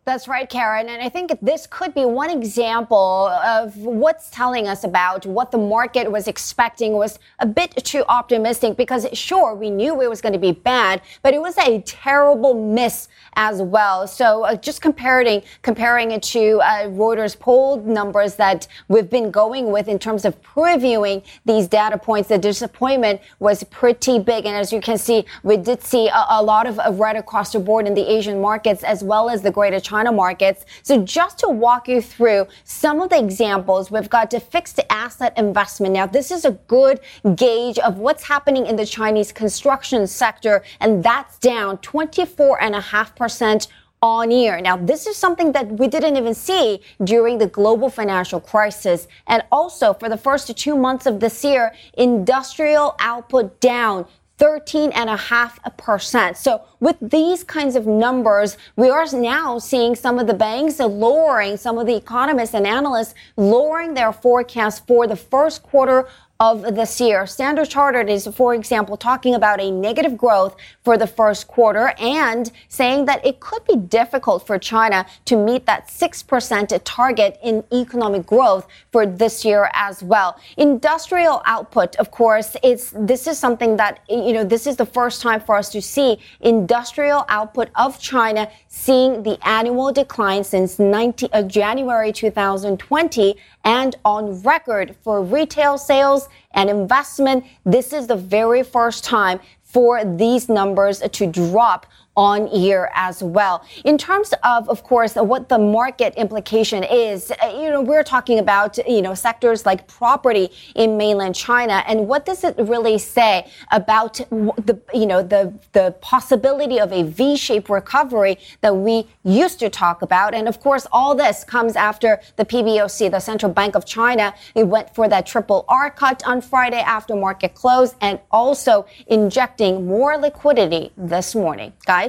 That's 0.03 0.27
right, 0.27 0.49
Karen. 0.49 0.89
And 0.89 0.99
I 0.99 1.09
think 1.09 1.31
this 1.43 1.67
could 1.67 1.93
be 1.93 2.05
one 2.05 2.31
example 2.31 3.27
of 3.27 3.77
what's 3.77 4.31
telling 4.31 4.67
us 4.67 4.83
about 4.83 5.27
what 5.27 5.51
the 5.51 5.59
market 5.59 6.11
was 6.11 6.27
expecting 6.27 6.93
was 6.93 7.19
a 7.37 7.45
bit 7.45 7.75
too 7.83 8.03
optimistic 8.09 8.77
because 8.77 9.07
sure, 9.13 9.53
we 9.53 9.69
knew 9.69 10.01
it 10.01 10.09
was 10.09 10.19
going 10.19 10.33
to 10.33 10.39
be 10.39 10.53
bad, 10.53 11.03
but 11.21 11.35
it 11.35 11.39
was 11.39 11.55
a 11.59 11.81
terrible 11.81 12.55
miss 12.55 13.09
as 13.35 13.61
well. 13.61 14.07
So 14.07 14.43
uh, 14.43 14.55
just 14.55 14.81
comparing, 14.81 15.43
comparing 15.61 16.09
it 16.09 16.23
to 16.23 16.59
uh, 16.63 16.87
Reuters 16.87 17.37
poll 17.37 17.79
numbers 17.81 18.35
that 18.37 18.67
we've 18.87 19.09
been 19.09 19.29
going 19.29 19.71
with 19.71 19.87
in 19.87 19.99
terms 19.99 20.25
of 20.25 20.41
previewing 20.41 21.21
these 21.45 21.67
data 21.67 21.99
points, 21.99 22.29
the 22.29 22.39
disappointment 22.39 23.21
was 23.37 23.63
pretty 23.65 24.17
big. 24.17 24.47
And 24.47 24.55
as 24.55 24.73
you 24.73 24.81
can 24.81 24.97
see, 24.97 25.25
we 25.43 25.57
did 25.57 25.83
see 25.83 26.07
a, 26.07 26.25
a 26.31 26.41
lot 26.41 26.65
of 26.65 26.99
red 26.99 27.17
across 27.17 27.51
the 27.53 27.59
board 27.59 27.85
in 27.85 27.93
the 27.93 28.11
Asian 28.11 28.41
markets 28.41 28.83
as 28.83 29.03
well 29.03 29.29
as 29.29 29.43
the 29.43 29.51
greater 29.51 29.79
China 29.79 29.90
markets. 29.91 30.65
So 30.83 31.03
just 31.03 31.39
to 31.39 31.49
walk 31.49 31.87
you 31.87 32.01
through 32.01 32.47
some 32.63 33.01
of 33.01 33.09
the 33.09 33.19
examples, 33.19 33.91
we've 33.91 34.09
got 34.09 34.29
the 34.29 34.39
fixed 34.39 34.79
asset 34.89 35.33
investment. 35.37 35.93
Now, 35.93 36.05
this 36.05 36.31
is 36.31 36.45
a 36.45 36.51
good 36.67 36.99
gauge 37.35 37.77
of 37.79 37.97
what's 37.97 38.23
happening 38.23 38.65
in 38.65 38.75
the 38.75 38.85
Chinese 38.85 39.31
construction 39.31 40.07
sector, 40.07 40.63
and 40.79 41.03
that's 41.03 41.37
down 41.39 41.77
24.5% 41.77 43.67
on 44.03 44.31
year. 44.31 44.59
Now, 44.59 44.77
this 44.77 45.05
is 45.05 45.15
something 45.15 45.51
that 45.51 45.73
we 45.73 45.87
didn't 45.87 46.17
even 46.17 46.33
see 46.33 46.81
during 47.03 47.37
the 47.37 47.45
global 47.45 47.87
financial 47.89 48.39
crisis. 48.39 49.07
And 49.27 49.43
also 49.51 49.93
for 49.93 50.09
the 50.09 50.17
first 50.17 50.55
two 50.57 50.75
months 50.75 51.05
of 51.05 51.19
this 51.19 51.43
year, 51.43 51.73
industrial 51.93 52.95
output 52.99 53.59
down 53.59 54.07
13.5%. 54.41 56.35
So 56.35 56.63
with 56.79 56.97
these 56.99 57.43
kinds 57.43 57.75
of 57.75 57.85
numbers, 57.85 58.57
we 58.75 58.89
are 58.89 59.05
now 59.13 59.59
seeing 59.59 59.93
some 59.95 60.17
of 60.17 60.25
the 60.25 60.33
banks 60.33 60.79
lowering, 60.79 61.57
some 61.57 61.77
of 61.77 61.85
the 61.85 61.95
economists 61.95 62.55
and 62.55 62.65
analysts 62.65 63.13
lowering 63.37 63.93
their 63.93 64.11
forecast 64.11 64.87
for 64.87 65.05
the 65.05 65.15
first 65.15 65.61
quarter 65.61 66.07
of 66.41 66.73
this 66.73 66.99
year. 66.99 67.27
Standard 67.27 67.69
Chartered 67.69 68.09
is, 68.09 68.27
for 68.33 68.55
example, 68.55 68.97
talking 68.97 69.35
about 69.35 69.61
a 69.61 69.69
negative 69.69 70.17
growth 70.17 70.55
for 70.83 70.97
the 70.97 71.05
first 71.05 71.47
quarter 71.47 71.93
and 71.99 72.51
saying 72.67 73.05
that 73.05 73.23
it 73.23 73.39
could 73.39 73.63
be 73.65 73.75
difficult 73.75 74.47
for 74.47 74.57
China 74.57 75.05
to 75.25 75.35
meet 75.35 75.67
that 75.67 75.87
6% 75.87 76.81
target 76.83 77.39
in 77.43 77.63
economic 77.71 78.25
growth 78.25 78.67
for 78.91 79.05
this 79.05 79.45
year 79.45 79.69
as 79.75 80.01
well. 80.01 80.39
Industrial 80.57 81.43
output, 81.45 81.95
of 81.97 82.09
course, 82.09 82.57
it's, 82.63 82.91
this 82.97 83.27
is 83.27 83.37
something 83.37 83.77
that, 83.77 83.99
you 84.09 84.33
know, 84.33 84.43
this 84.43 84.65
is 84.65 84.75
the 84.77 84.85
first 84.87 85.21
time 85.21 85.41
for 85.41 85.55
us 85.55 85.69
to 85.69 85.79
see 85.79 86.17
industrial 86.39 87.23
output 87.29 87.69
of 87.75 87.99
China 87.99 88.49
seeing 88.67 89.21
the 89.21 89.37
annual 89.47 89.91
decline 89.91 90.43
since 90.43 90.79
19, 90.79 91.29
uh, 91.33 91.43
January 91.43 92.11
2020 92.11 93.37
and 93.63 93.95
on 94.05 94.41
record 94.41 94.95
for 95.03 95.23
retail 95.23 95.77
sales 95.77 96.27
and 96.53 96.69
investment. 96.69 97.45
This 97.65 97.93
is 97.93 98.07
the 98.07 98.15
very 98.15 98.63
first 98.63 99.03
time 99.03 99.39
for 99.63 100.03
these 100.03 100.49
numbers 100.49 100.99
to 100.99 101.27
drop 101.27 101.85
on 102.17 102.47
year 102.53 102.91
as 102.93 103.23
well. 103.23 103.65
In 103.85 103.97
terms 103.97 104.33
of, 104.43 104.67
of 104.67 104.83
course, 104.83 105.15
what 105.15 105.47
the 105.47 105.57
market 105.57 106.13
implication 106.15 106.83
is, 106.83 107.31
uh, 107.31 107.47
you 107.47 107.69
know, 107.69 107.81
we're 107.81 108.03
talking 108.03 108.39
about, 108.39 108.77
you 108.87 109.01
know, 109.01 109.13
sectors 109.13 109.65
like 109.65 109.87
property 109.87 110.49
in 110.75 110.97
mainland 110.97 111.35
China. 111.35 111.83
And 111.87 112.07
what 112.07 112.25
does 112.25 112.43
it 112.43 112.55
really 112.57 112.97
say 112.97 113.49
about 113.71 114.15
the, 114.15 114.79
you 114.93 115.05
know, 115.05 115.23
the, 115.23 115.53
the 115.71 115.95
possibility 116.01 116.79
of 116.79 116.91
a 116.91 117.03
V-shaped 117.03 117.69
recovery 117.69 118.37
that 118.59 118.75
we 118.75 119.07
used 119.23 119.59
to 119.59 119.69
talk 119.69 120.01
about? 120.01 120.33
And 120.33 120.47
of 120.47 120.59
course, 120.59 120.85
all 120.91 121.15
this 121.15 121.45
comes 121.45 121.75
after 121.75 122.19
the 122.35 122.43
PBOC, 122.45 123.09
the 123.11 123.19
Central 123.19 123.53
Bank 123.53 123.75
of 123.75 123.85
China, 123.85 124.33
it 124.53 124.65
went 124.65 124.93
for 124.93 125.07
that 125.07 125.25
triple 125.25 125.63
R 125.69 125.89
cut 125.89 126.25
on 126.25 126.41
Friday 126.41 126.81
after 126.81 127.15
market 127.15 127.55
close 127.55 127.95
and 128.01 128.19
also 128.31 128.85
injecting 129.07 129.87
more 129.87 130.17
liquidity 130.17 130.91
this 130.97 131.35
morning. 131.35 131.71
Guys, 131.85 132.00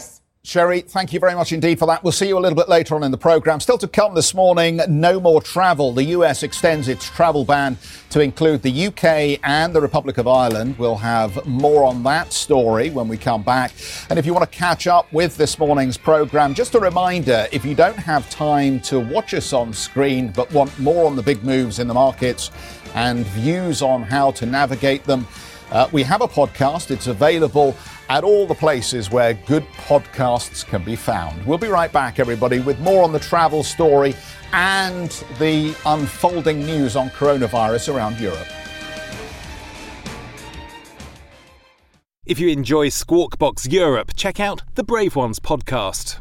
Sherry, 0.44 0.80
thank 0.80 1.12
you 1.12 1.20
very 1.20 1.36
much 1.36 1.52
indeed 1.52 1.78
for 1.78 1.86
that. 1.86 2.02
We'll 2.02 2.12
see 2.12 2.26
you 2.26 2.36
a 2.36 2.40
little 2.40 2.56
bit 2.56 2.68
later 2.68 2.96
on 2.96 3.04
in 3.04 3.12
the 3.12 3.18
programme. 3.18 3.60
Still 3.60 3.78
to 3.78 3.86
come 3.86 4.12
this 4.12 4.34
morning, 4.34 4.80
no 4.88 5.20
more 5.20 5.40
travel. 5.40 5.92
The 5.92 6.02
US 6.16 6.42
extends 6.42 6.88
its 6.88 7.08
travel 7.10 7.44
ban 7.44 7.78
to 8.10 8.20
include 8.20 8.62
the 8.62 8.86
UK 8.86 9.38
and 9.44 9.72
the 9.72 9.80
Republic 9.80 10.18
of 10.18 10.26
Ireland. 10.26 10.76
We'll 10.78 10.96
have 10.96 11.46
more 11.46 11.84
on 11.84 12.02
that 12.02 12.32
story 12.32 12.90
when 12.90 13.06
we 13.06 13.16
come 13.16 13.44
back. 13.44 13.72
And 14.10 14.18
if 14.18 14.26
you 14.26 14.34
want 14.34 14.50
to 14.50 14.58
catch 14.58 14.88
up 14.88 15.12
with 15.12 15.36
this 15.36 15.60
morning's 15.60 15.96
programme, 15.96 16.54
just 16.54 16.74
a 16.74 16.80
reminder 16.80 17.46
if 17.52 17.64
you 17.64 17.76
don't 17.76 17.98
have 17.98 18.28
time 18.28 18.80
to 18.80 18.98
watch 18.98 19.34
us 19.34 19.52
on 19.52 19.72
screen 19.72 20.32
but 20.34 20.50
want 20.52 20.76
more 20.80 21.06
on 21.06 21.14
the 21.14 21.22
big 21.22 21.44
moves 21.44 21.78
in 21.78 21.86
the 21.86 21.94
markets 21.94 22.50
and 22.94 23.24
views 23.28 23.80
on 23.80 24.02
how 24.02 24.32
to 24.32 24.46
navigate 24.46 25.04
them, 25.04 25.26
uh, 25.72 25.88
we 25.90 26.02
have 26.02 26.20
a 26.20 26.28
podcast. 26.28 26.90
It's 26.90 27.08
available 27.08 27.74
at 28.08 28.24
all 28.24 28.46
the 28.46 28.54
places 28.54 29.10
where 29.10 29.34
good 29.34 29.64
podcasts 29.88 30.64
can 30.64 30.84
be 30.84 30.94
found. 30.94 31.44
We'll 31.46 31.58
be 31.58 31.68
right 31.68 31.90
back, 31.90 32.20
everybody, 32.20 32.60
with 32.60 32.78
more 32.80 33.02
on 33.02 33.12
the 33.12 33.18
travel 33.18 33.64
story 33.64 34.14
and 34.52 35.10
the 35.38 35.74
unfolding 35.86 36.60
news 36.60 36.94
on 36.94 37.08
coronavirus 37.10 37.94
around 37.94 38.20
Europe. 38.20 38.46
If 42.24 42.38
you 42.38 42.48
enjoy 42.50 42.90
Squawk 42.90 43.38
Box 43.38 43.66
Europe, 43.66 44.12
check 44.16 44.38
out 44.38 44.62
the 44.74 44.84
Brave 44.84 45.16
Ones 45.16 45.40
podcast. 45.40 46.20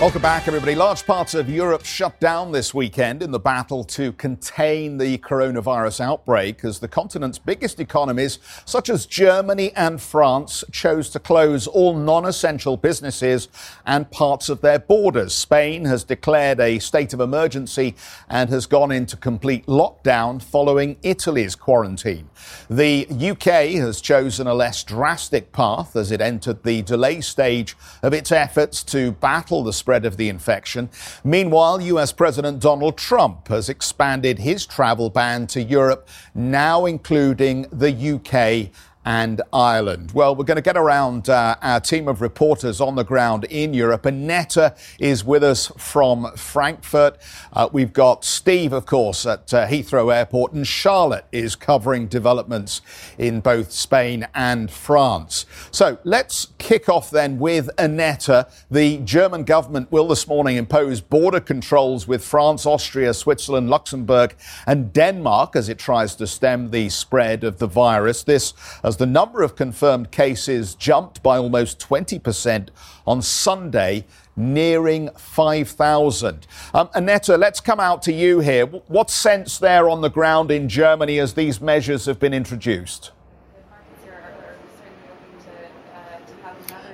Welcome 0.00 0.22
back, 0.22 0.46
everybody. 0.46 0.76
Large 0.76 1.06
parts 1.06 1.34
of 1.34 1.50
Europe 1.50 1.84
shut 1.84 2.20
down 2.20 2.52
this 2.52 2.72
weekend 2.72 3.20
in 3.20 3.32
the 3.32 3.40
battle 3.40 3.82
to 3.82 4.12
contain 4.12 4.96
the 4.96 5.18
coronavirus 5.18 6.00
outbreak 6.00 6.64
as 6.64 6.78
the 6.78 6.86
continent's 6.86 7.40
biggest 7.40 7.80
economies, 7.80 8.38
such 8.64 8.90
as 8.90 9.06
Germany 9.06 9.72
and 9.74 10.00
France, 10.00 10.62
chose 10.70 11.10
to 11.10 11.18
close 11.18 11.66
all 11.66 11.96
non 11.96 12.26
essential 12.26 12.76
businesses 12.76 13.48
and 13.84 14.08
parts 14.12 14.48
of 14.48 14.60
their 14.60 14.78
borders. 14.78 15.34
Spain 15.34 15.84
has 15.86 16.04
declared 16.04 16.60
a 16.60 16.78
state 16.78 17.12
of 17.12 17.18
emergency 17.18 17.96
and 18.28 18.50
has 18.50 18.66
gone 18.66 18.92
into 18.92 19.16
complete 19.16 19.66
lockdown 19.66 20.40
following 20.40 20.96
Italy's 21.02 21.56
quarantine. 21.56 22.30
The 22.70 23.04
UK 23.10 23.74
has 23.80 24.00
chosen 24.00 24.46
a 24.46 24.54
less 24.54 24.84
drastic 24.84 25.50
path 25.50 25.96
as 25.96 26.12
it 26.12 26.20
entered 26.20 26.62
the 26.62 26.82
delay 26.82 27.20
stage 27.20 27.76
of 28.00 28.14
its 28.14 28.30
efforts 28.30 28.84
to 28.84 29.10
battle 29.10 29.64
the 29.64 29.72
spread 29.88 30.04
of 30.04 30.18
the 30.18 30.28
infection. 30.28 30.90
Meanwhile, 31.24 31.80
US 31.80 32.12
President 32.12 32.60
Donald 32.60 32.98
Trump 32.98 33.48
has 33.48 33.70
expanded 33.70 34.38
his 34.38 34.66
travel 34.66 35.08
ban 35.08 35.46
to 35.46 35.62
Europe, 35.62 36.06
now 36.34 36.84
including 36.84 37.62
the 37.72 37.90
UK 37.90 38.70
and 39.08 39.40
Ireland. 39.54 40.12
Well, 40.12 40.36
we're 40.36 40.44
going 40.44 40.56
to 40.56 40.62
get 40.62 40.76
around 40.76 41.30
uh, 41.30 41.56
our 41.62 41.80
team 41.80 42.08
of 42.08 42.20
reporters 42.20 42.78
on 42.78 42.94
the 42.94 43.04
ground 43.04 43.44
in 43.44 43.72
Europe. 43.72 44.04
Annetta 44.04 44.74
is 44.98 45.24
with 45.24 45.42
us 45.42 45.72
from 45.78 46.30
Frankfurt. 46.36 47.16
Uh, 47.54 47.70
we've 47.72 47.94
got 47.94 48.22
Steve, 48.22 48.74
of 48.74 48.84
course, 48.84 49.24
at 49.24 49.54
uh, 49.54 49.66
Heathrow 49.66 50.14
Airport, 50.14 50.52
and 50.52 50.66
Charlotte 50.66 51.24
is 51.32 51.56
covering 51.56 52.06
developments 52.06 52.82
in 53.16 53.40
both 53.40 53.72
Spain 53.72 54.28
and 54.34 54.70
France. 54.70 55.46
So 55.70 55.96
let's 56.04 56.48
kick 56.58 56.90
off 56.90 57.10
then 57.10 57.38
with 57.38 57.70
Annetta. 57.78 58.46
The 58.70 58.98
German 58.98 59.44
government 59.44 59.90
will 59.90 60.08
this 60.08 60.28
morning 60.28 60.58
impose 60.58 61.00
border 61.00 61.40
controls 61.40 62.06
with 62.06 62.22
France, 62.22 62.66
Austria, 62.66 63.14
Switzerland, 63.14 63.70
Luxembourg, 63.70 64.36
and 64.66 64.92
Denmark 64.92 65.56
as 65.56 65.70
it 65.70 65.78
tries 65.78 66.14
to 66.16 66.26
stem 66.26 66.72
the 66.72 66.90
spread 66.90 67.42
of 67.42 67.56
the 67.56 67.66
virus. 67.66 68.22
This 68.22 68.52
as 68.84 68.97
the 68.98 69.06
number 69.06 69.42
of 69.42 69.56
confirmed 69.56 70.10
cases 70.10 70.74
jumped 70.74 71.22
by 71.22 71.38
almost 71.38 71.78
20% 71.78 72.68
on 73.06 73.22
Sunday 73.22 74.04
nearing 74.36 75.10
5,000. 75.16 76.46
Um, 76.74 76.88
Annetta, 76.94 77.36
let's 77.36 77.60
come 77.60 77.80
out 77.80 78.02
to 78.02 78.12
you 78.12 78.40
here. 78.40 78.66
What 78.66 79.10
sense 79.10 79.58
there 79.58 79.88
on 79.88 80.00
the 80.00 80.10
ground 80.10 80.50
in 80.50 80.68
Germany 80.68 81.18
as 81.18 81.34
these 81.34 81.60
measures 81.60 82.06
have 82.06 82.18
been 82.18 82.34
introduced? 82.34 83.12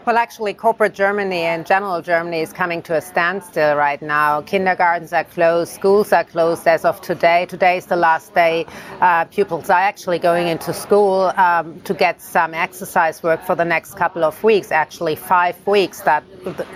Well, 0.07 0.19
actually, 0.19 0.53
corporate 0.53 0.93
Germany 0.93 1.45
and 1.45 1.64
general 1.64 2.03
Germany 2.03 2.40
is 2.40 2.53
coming 2.53 2.83
to 2.83 2.95
a 2.95 3.01
standstill 3.01 3.75
right 3.75 4.03
now. 4.03 4.43
Kindergartens 4.43 5.14
are 5.14 5.25
closed, 5.25 5.73
schools 5.73 6.12
are 6.12 6.25
closed 6.25 6.69
as 6.69 6.85
of 6.85 7.01
today. 7.01 7.47
Today 7.47 7.79
is 7.79 7.87
the 7.87 7.97
last 7.97 8.35
day. 8.35 8.67
Uh, 9.01 9.25
pupils 9.25 9.71
are 9.71 9.81
actually 9.81 10.19
going 10.19 10.47
into 10.47 10.75
school 10.75 11.33
um, 11.38 11.81
to 11.85 11.95
get 11.95 12.21
some 12.21 12.53
exercise 12.53 13.23
work 13.23 13.47
for 13.47 13.55
the 13.55 13.64
next 13.64 13.95
couple 13.95 14.25
of 14.25 14.45
weeks, 14.45 14.71
actually, 14.71 15.17
five 15.17 15.67
weeks 15.67 16.03
that 16.03 16.23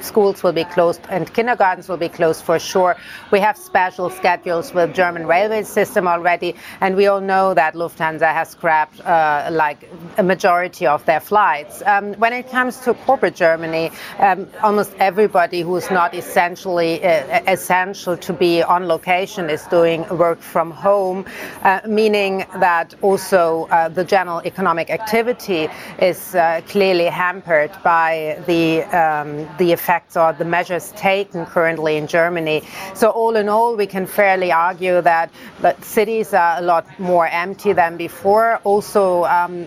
schools 0.01 0.43
will 0.43 0.55
be 0.55 0.64
closed 0.64 1.03
and 1.11 1.31
kindergartens 1.35 1.87
will 1.87 1.99
be 1.99 2.09
closed 2.09 2.43
for 2.43 2.59
sure. 2.59 2.97
We 3.31 3.41
have 3.41 3.59
special 3.59 4.09
schedules 4.09 4.73
with 4.73 4.95
German 4.95 5.27
railway 5.27 5.64
system 5.64 6.09
already, 6.09 6.55
and 6.81 6.97
we 6.97 7.09
all 7.09 7.21
know 7.21 7.53
that 7.53 7.75
Lufthansa 7.75 8.33
has 8.33 8.49
scrapped 8.49 9.03
uh, 9.03 9.51
like 9.53 9.87
a 10.17 10.23
majority 10.23 10.87
of 10.87 11.05
their 11.05 11.21
flights. 11.21 11.83
Um, 11.85 12.14
when 12.14 12.33
it 12.33 12.49
comes 12.49 12.79
to 12.79 12.95
corporate 12.95 13.18
corporate 13.19 13.35
Germany, 13.35 13.91
um, 14.21 14.47
almost 14.63 14.93
everybody 15.01 15.63
who 15.63 15.75
is 15.75 15.91
not 15.91 16.15
essentially 16.15 17.03
uh, 17.03 17.43
essential 17.49 18.17
to 18.17 18.33
be 18.33 18.63
on 18.63 18.87
location 18.87 19.51
is 19.51 19.65
doing 19.65 20.07
work 20.09 20.41
from 20.41 20.71
home, 20.71 21.25
uh, 21.65 21.81
meaning 21.85 22.47
that 22.61 22.95
also 23.03 23.67
uh, 23.73 23.89
the 23.89 24.05
general 24.05 24.41
economic 24.45 24.89
activity 24.89 25.69
is 26.01 26.37
uh, 26.37 26.61
clearly 26.69 27.07
hampered 27.07 27.73
by 27.83 28.41
the 28.47 28.83
um, 28.97 29.49
the 29.59 29.73
effects 29.73 30.17
or 30.17 30.33
the 30.33 30.45
measures 30.45 30.93
taken 30.93 31.45
currently 31.45 31.97
in 31.97 32.07
Germany. 32.07 32.63
So 32.95 33.11
all 33.11 33.35
in 33.35 33.49
all, 33.49 33.75
we 33.77 33.87
can 33.87 34.07
fairly 34.07 34.53
argue 34.53 35.03
that, 35.03 35.31
that 35.61 35.85
cities 35.85 36.33
are 36.35 36.59
a 36.59 36.63
lot 36.63 36.87
more 37.01 37.27
empty 37.27 37.73
than 37.73 37.97
before. 37.97 38.61
Also, 38.63 39.25
um, 39.25 39.67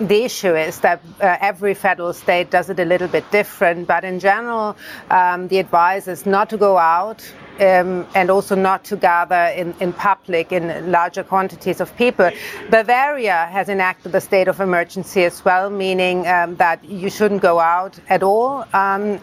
the 0.00 0.24
issue 0.24 0.56
is 0.56 0.80
that 0.80 1.00
uh, 1.20 1.36
every 1.40 1.74
federal 1.74 2.12
state 2.12 2.50
does 2.50 2.70
it 2.70 2.78
little 2.88 3.08
bit 3.08 3.30
different, 3.30 3.86
but 3.86 4.04
in 4.04 4.18
general, 4.18 4.76
um, 5.10 5.48
the 5.48 5.58
advice 5.58 6.08
is 6.08 6.26
not 6.26 6.50
to 6.50 6.56
go 6.56 6.78
out. 6.78 7.22
Um, 7.60 8.06
and 8.14 8.30
also 8.30 8.54
not 8.54 8.84
to 8.84 8.96
gather 8.96 9.46
in, 9.46 9.74
in 9.80 9.92
public 9.92 10.52
in 10.52 10.92
larger 10.92 11.24
quantities 11.24 11.80
of 11.80 11.96
people. 11.96 12.30
Bavaria 12.70 13.48
has 13.50 13.68
enacted 13.68 14.12
the 14.12 14.20
state 14.20 14.46
of 14.46 14.60
emergency 14.60 15.24
as 15.24 15.44
well, 15.44 15.68
meaning 15.68 16.24
um, 16.28 16.54
that 16.58 16.84
you 16.84 17.10
shouldn't 17.10 17.42
go 17.42 17.58
out 17.58 17.98
at 18.08 18.22
all. 18.22 18.64
Um, 18.72 19.18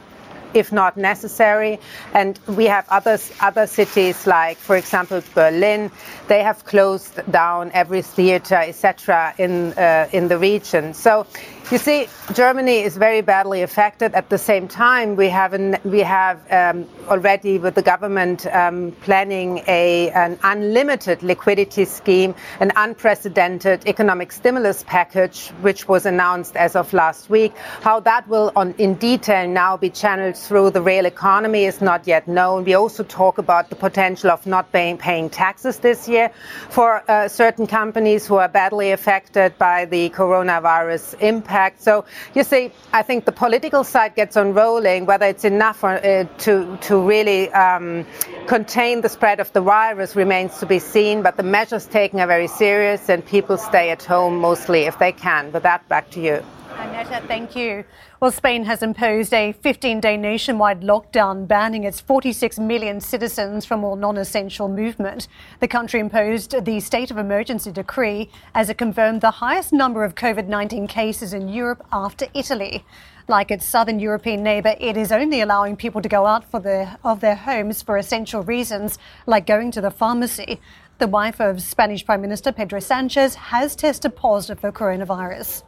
if 0.56 0.72
not 0.72 0.98
necessary. 0.98 1.80
And 2.14 2.40
we 2.48 2.66
have 2.66 2.88
other 2.90 3.20
other 3.42 3.68
cities 3.68 4.26
like, 4.26 4.58
for 4.58 4.78
example, 4.78 5.22
Berlin. 5.36 5.92
They 6.28 6.42
have 6.42 6.66
closed 6.66 7.20
down 7.32 7.72
every 7.74 8.02
theater, 8.02 8.56
etc., 8.56 9.36
in 9.38 9.74
uh, 9.74 10.10
in 10.12 10.28
the 10.28 10.38
region. 10.38 10.94
So 10.94 11.28
you 11.72 11.80
see, 11.80 12.08
Germany 12.34 12.82
is 12.82 12.96
very 12.96 13.22
badly 13.22 13.64
affected. 13.64 14.14
At 14.14 14.30
the 14.30 14.38
same 14.38 14.68
time, 14.68 15.16
we 15.16 15.30
have 15.30 15.54
an, 15.54 15.78
we 15.84 16.00
have 16.02 16.40
um, 16.52 16.88
already 17.08 17.58
with 17.58 17.74
the 17.74 17.82
government 17.82 18.46
um, 18.48 18.92
planning 19.02 19.64
a 19.68 20.12
an 20.12 20.38
unlimited 20.44 21.24
liquidity 21.24 21.86
scheme, 21.86 22.36
an 22.60 22.72
unprecedented 22.76 23.88
economic 23.88 24.32
stimulus 24.32 24.84
package, 24.84 25.50
which 25.62 25.88
was 25.88 26.06
announced 26.06 26.56
as 26.56 26.76
of 26.76 26.94
last 26.94 27.30
week. 27.30 27.56
How 27.82 28.00
that 28.02 28.28
will, 28.28 28.52
on, 28.56 28.74
in 28.78 28.96
detail, 28.96 29.48
now 29.48 29.78
be 29.78 29.90
channeled 29.90 30.38
through 30.38 30.72
the 30.72 30.82
real 30.82 31.06
economy 31.06 31.66
is 31.66 31.82
not 31.82 32.08
yet 32.08 32.28
known. 32.28 32.64
We 32.64 32.76
also 32.76 33.04
talk 33.04 33.38
about 33.38 33.70
the 33.70 33.76
potential 33.76 34.32
of 34.32 34.46
not 34.46 34.72
paying, 34.72 34.98
paying 34.98 35.30
taxes 35.30 35.80
this 35.80 36.08
year 36.08 36.15
for 36.70 37.04
uh, 37.10 37.28
certain 37.28 37.68
companies 37.68 38.28
who 38.28 38.36
are 38.36 38.48
badly 38.48 38.92
affected 38.92 39.58
by 39.58 39.86
the 39.86 40.10
coronavirus 40.10 41.20
impact. 41.22 41.82
So 41.82 42.06
you 42.34 42.44
see, 42.44 42.72
I 42.94 43.02
think 43.04 43.26
the 43.26 43.32
political 43.32 43.84
side 43.84 44.16
gets 44.16 44.38
on 44.38 44.54
rolling. 44.54 45.06
Whether 45.06 45.28
it's 45.28 45.46
enough 45.46 45.78
for, 45.78 45.94
uh, 45.94 46.26
to 46.46 46.78
to 46.88 46.94
really 47.14 47.52
um, 47.52 48.06
contain 48.48 49.02
the 49.02 49.10
spread 49.10 49.40
of 49.40 49.52
the 49.54 49.62
virus 49.62 50.16
remains 50.16 50.60
to 50.60 50.66
be 50.66 50.80
seen. 50.80 51.22
But 51.22 51.38
the 51.38 51.44
measures 51.44 51.86
taken 51.86 52.20
are 52.20 52.28
very 52.28 52.48
serious, 52.48 53.10
and 53.10 53.26
people 53.26 53.58
stay 53.58 53.90
at 53.92 54.04
home 54.04 54.38
mostly 54.40 54.82
if 54.92 54.98
they 55.00 55.12
can. 55.12 55.52
With 55.52 55.64
that, 55.64 55.88
back 55.90 56.10
to 56.12 56.22
you. 56.22 56.44
Annetta, 56.78 57.26
thank 57.28 57.56
you. 57.56 57.86
Well, 58.20 58.32
Spain 58.32 58.66
has 58.66 58.84
imposed 58.84 59.34
a 59.34 59.54
15 59.54 60.00
day 60.02 60.18
nationwide 60.18 60.82
lockdown 60.82 61.48
banning 61.48 61.86
its 61.86 62.02
46 62.02 62.60
million 62.60 63.00
citizens 63.00 63.66
from 63.66 63.84
all 63.84 63.96
non 63.96 64.18
essential 64.18 64.68
movement. 64.68 65.28
The 65.60 65.68
country 65.68 66.00
imposed 66.00 66.66
the 66.66 66.80
state 66.80 67.12
of 67.12 67.18
emergency 67.18 67.72
decree 67.72 68.30
as 68.54 68.70
it 68.70 68.78
confirmed 68.78 69.22
the 69.22 69.32
highest 69.32 69.72
number 69.74 70.04
of 70.04 70.16
COVID 70.16 70.48
19 70.48 70.88
cases 70.88 71.34
in 71.34 71.48
Europe 71.48 71.86
after 71.92 72.28
Italy. 72.34 72.84
Like 73.28 73.52
its 73.52 73.66
southern 73.66 74.00
European 74.00 74.44
neighbour, 74.44 74.76
it 74.80 74.98
is 74.98 75.12
only 75.12 75.42
allowing 75.42 75.76
people 75.76 76.02
to 76.02 76.10
go 76.10 76.26
out 76.26 76.52
their, 76.52 76.98
of 77.04 77.22
their 77.22 77.36
homes 77.36 77.82
for 77.82 77.98
essential 77.98 78.44
reasons, 78.44 79.00
like 79.26 79.48
going 79.48 79.72
to 79.72 79.82
the 79.82 79.92
pharmacy. 79.92 80.60
The 81.00 81.08
wife 81.08 81.42
of 81.42 81.62
Spanish 81.62 82.06
Prime 82.06 82.22
Minister 82.22 82.52
Pedro 82.54 82.80
Sanchez 82.80 83.36
has 83.36 83.76
tested 83.76 84.16
positive 84.16 84.62
for 84.62 84.72
coronavirus. 84.72 85.65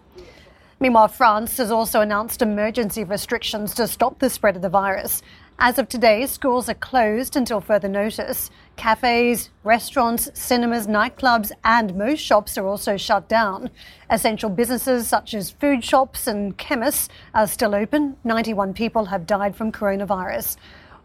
Meanwhile, 0.79 1.07
France 1.07 1.57
has 1.57 1.71
also 1.71 2.01
announced 2.01 2.43
emergency 2.43 3.03
restrictions 3.03 3.73
to 3.75 3.87
stop 3.87 4.19
the 4.19 4.29
spread 4.29 4.55
of 4.55 4.61
the 4.61 4.69
virus. 4.69 5.23
As 5.57 5.79
of 5.79 5.89
today, 5.89 6.27
schools 6.27 6.69
are 6.69 6.75
closed 6.75 7.35
until 7.35 7.61
further 7.61 7.87
notice. 7.87 8.51
Cafes, 8.75 9.49
restaurants, 9.63 10.29
cinemas, 10.35 10.85
nightclubs, 10.85 11.51
and 11.63 11.95
most 11.95 12.19
shops 12.19 12.59
are 12.59 12.67
also 12.67 12.95
shut 12.95 13.27
down. 13.27 13.71
Essential 14.11 14.51
businesses 14.51 15.07
such 15.07 15.33
as 15.33 15.49
food 15.49 15.83
shops 15.83 16.27
and 16.27 16.55
chemists 16.59 17.09
are 17.33 17.47
still 17.47 17.73
open. 17.73 18.15
91 18.23 18.75
people 18.75 19.05
have 19.05 19.25
died 19.25 19.55
from 19.55 19.71
coronavirus. 19.71 20.57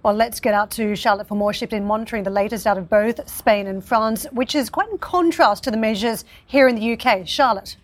Well, 0.02 0.12
let's 0.12 0.38
get 0.38 0.52
out 0.52 0.70
to 0.72 0.94
Charlotte 0.96 1.28
for 1.28 1.34
more 1.34 1.54
shift 1.54 1.72
in 1.72 1.86
monitoring 1.86 2.24
the 2.24 2.30
latest 2.30 2.66
out 2.66 2.76
of 2.76 2.90
both 2.90 3.26
Spain 3.26 3.66
and 3.66 3.82
France, 3.82 4.26
which 4.32 4.54
is 4.54 4.68
quite 4.68 4.90
in 4.90 4.98
contrast 4.98 5.64
to 5.64 5.70
the 5.70 5.78
measures 5.78 6.26
here 6.44 6.68
in 6.68 6.74
the 6.74 6.92
UK. 6.92 7.26
Charlotte. 7.26 7.76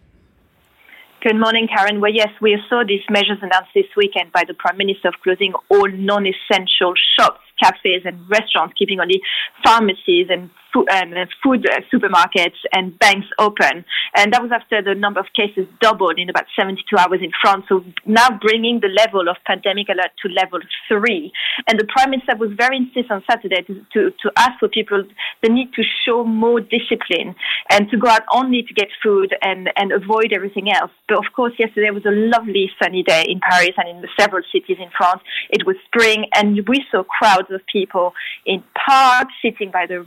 Good 1.20 1.34
morning, 1.34 1.66
Karen. 1.66 2.00
Well, 2.00 2.14
yes, 2.14 2.28
we 2.40 2.56
saw 2.68 2.84
these 2.86 3.02
measures 3.10 3.38
announced 3.42 3.74
this 3.74 3.90
weekend 3.96 4.30
by 4.30 4.44
the 4.46 4.54
Prime 4.54 4.76
Minister 4.76 5.08
of 5.08 5.14
closing 5.24 5.52
all 5.68 5.88
non-essential 5.90 6.94
shops 7.18 7.40
cafes 7.60 8.02
and 8.04 8.22
restaurants, 8.30 8.74
keeping 8.78 9.00
only 9.00 9.20
pharmacies 9.64 10.28
and 10.30 10.48
food, 10.72 10.88
um, 10.90 11.12
food 11.42 11.66
uh, 11.68 11.80
supermarkets 11.92 12.58
and 12.72 12.98
banks 12.98 13.26
open. 13.38 13.84
And 14.16 14.32
that 14.32 14.42
was 14.42 14.50
after 14.52 14.82
the 14.82 14.94
number 14.94 15.20
of 15.20 15.26
cases 15.34 15.66
doubled 15.80 16.18
in 16.18 16.28
about 16.30 16.44
72 16.58 16.84
hours 16.96 17.20
in 17.22 17.30
France. 17.40 17.64
So 17.68 17.84
now 18.06 18.28
bringing 18.40 18.80
the 18.80 18.88
level 18.88 19.28
of 19.28 19.36
pandemic 19.46 19.88
alert 19.88 20.12
to 20.22 20.28
level 20.28 20.60
three. 20.88 21.32
And 21.68 21.78
the 21.78 21.86
Prime 21.86 22.10
Minister 22.10 22.36
was 22.36 22.50
very 22.56 22.76
insistent 22.76 23.10
on 23.10 23.24
Saturday 23.30 23.62
to, 23.62 23.74
to, 23.92 24.10
to 24.10 24.32
ask 24.36 24.58
for 24.58 24.68
people 24.68 25.04
the 25.42 25.48
need 25.48 25.72
to 25.74 25.82
show 26.04 26.24
more 26.24 26.60
discipline 26.60 27.34
and 27.70 27.88
to 27.90 27.96
go 27.96 28.08
out 28.08 28.22
only 28.32 28.62
to 28.62 28.74
get 28.74 28.88
food 29.02 29.34
and, 29.42 29.70
and 29.76 29.92
avoid 29.92 30.32
everything 30.32 30.70
else. 30.70 30.90
But 31.08 31.18
of 31.18 31.32
course, 31.34 31.52
yesterday 31.58 31.90
was 31.90 32.04
a 32.06 32.10
lovely 32.10 32.70
sunny 32.82 33.02
day 33.02 33.24
in 33.28 33.40
Paris 33.40 33.72
and 33.76 33.88
in 33.88 34.08
several 34.18 34.42
cities 34.52 34.76
in 34.80 34.90
France. 34.96 35.22
It 35.50 35.66
was 35.66 35.76
spring 35.86 36.26
and 36.34 36.66
we 36.68 36.84
saw 36.90 37.02
crowds 37.04 37.50
of 37.50 37.60
people 37.70 38.12
in 38.46 38.62
parks, 38.86 39.32
sitting 39.42 39.70
by 39.70 39.86
the 39.86 40.02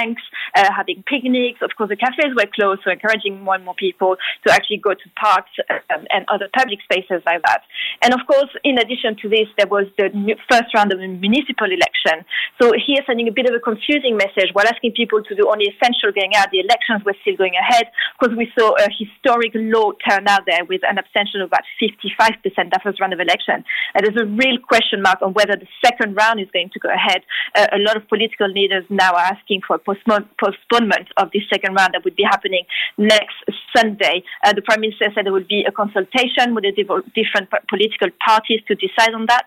riverbanks, 0.00 0.22
uh, 0.56 0.68
having 0.74 1.02
picnics. 1.06 1.60
Of 1.62 1.70
course, 1.76 1.90
the 1.90 1.96
cafes 1.96 2.34
were 2.36 2.46
closed, 2.54 2.82
so 2.84 2.90
encouraging 2.90 3.40
more 3.40 3.54
and 3.54 3.64
more 3.64 3.74
people 3.74 4.16
to 4.46 4.52
actually 4.52 4.78
go 4.78 4.94
to 4.94 5.06
parks 5.20 5.50
um, 5.70 6.06
and 6.10 6.24
other 6.28 6.48
public 6.54 6.80
spaces 6.82 7.22
like 7.26 7.42
that. 7.46 7.62
And 8.02 8.14
of 8.14 8.20
course, 8.26 8.50
in 8.64 8.78
addition 8.78 9.16
to 9.22 9.28
this, 9.28 9.48
there 9.56 9.68
was 9.68 9.86
the 9.98 10.10
first 10.50 10.74
round 10.74 10.92
of 10.92 10.98
the 10.98 11.08
municipal 11.08 11.66
election. 11.66 12.24
So 12.60 12.72
here, 12.74 13.02
sending 13.06 13.28
a 13.28 13.32
bit 13.32 13.48
of 13.48 13.54
a 13.54 13.60
confusing 13.60 14.16
message 14.16 14.50
while 14.52 14.66
asking 14.66 14.92
people 14.92 15.22
to 15.22 15.34
do 15.34 15.48
only 15.48 15.72
essential 15.72 16.12
going 16.12 16.34
out. 16.34 16.50
The 16.50 16.60
elections 16.60 17.04
were 17.04 17.16
still 17.22 17.36
going 17.36 17.54
ahead 17.54 17.88
because 18.18 18.36
we 18.36 18.50
saw 18.58 18.74
a 18.76 18.88
historic 18.90 19.52
low 19.54 19.92
turnout 20.06 20.44
there 20.46 20.64
with 20.64 20.82
an 20.84 20.98
abstention 20.98 21.40
of 21.40 21.48
about 21.48 21.64
55% 21.80 22.40
that 22.70 22.82
first 22.82 23.00
round 23.00 23.12
of 23.12 23.20
election. 23.20 23.64
And 23.94 24.04
there's 24.04 24.20
a 24.20 24.26
real 24.26 24.58
question 24.58 25.02
mark 25.02 25.22
on 25.22 25.32
whether 25.32 25.56
the 25.56 25.68
second 25.84 26.14
round 26.14 26.40
is 26.40 26.48
going 26.52 26.70
to 26.72 26.78
go 26.78 26.88
ahead. 26.88 27.22
Uh, 27.54 27.66
a 27.72 27.78
lot 27.78 27.96
of 27.96 28.08
political 28.08 28.48
leaders 28.48 28.84
now 28.90 29.12
are 29.12 29.30
asking 29.32 29.62
for 29.66 29.76
a 29.76 29.78
postponement 30.38 31.08
of 31.16 31.30
the 31.32 31.40
second 31.52 31.74
round 31.74 31.94
that 31.94 32.04
would 32.04 32.16
be 32.16 32.24
happening 32.24 32.64
next 32.98 33.36
Sunday. 33.74 34.22
Uh, 34.44 34.52
the 34.52 34.62
Prime 34.62 34.80
Minister 34.80 35.06
said 35.14 35.26
there 35.26 35.32
would 35.32 35.48
be 35.48 35.64
a 35.66 35.72
consultation 35.72 36.54
with 36.54 36.64
the 36.64 36.72
different 36.72 37.48
political 37.68 38.08
parties 38.24 38.60
to 38.68 38.74
decide 38.74 39.14
on 39.14 39.26
that. 39.26 39.46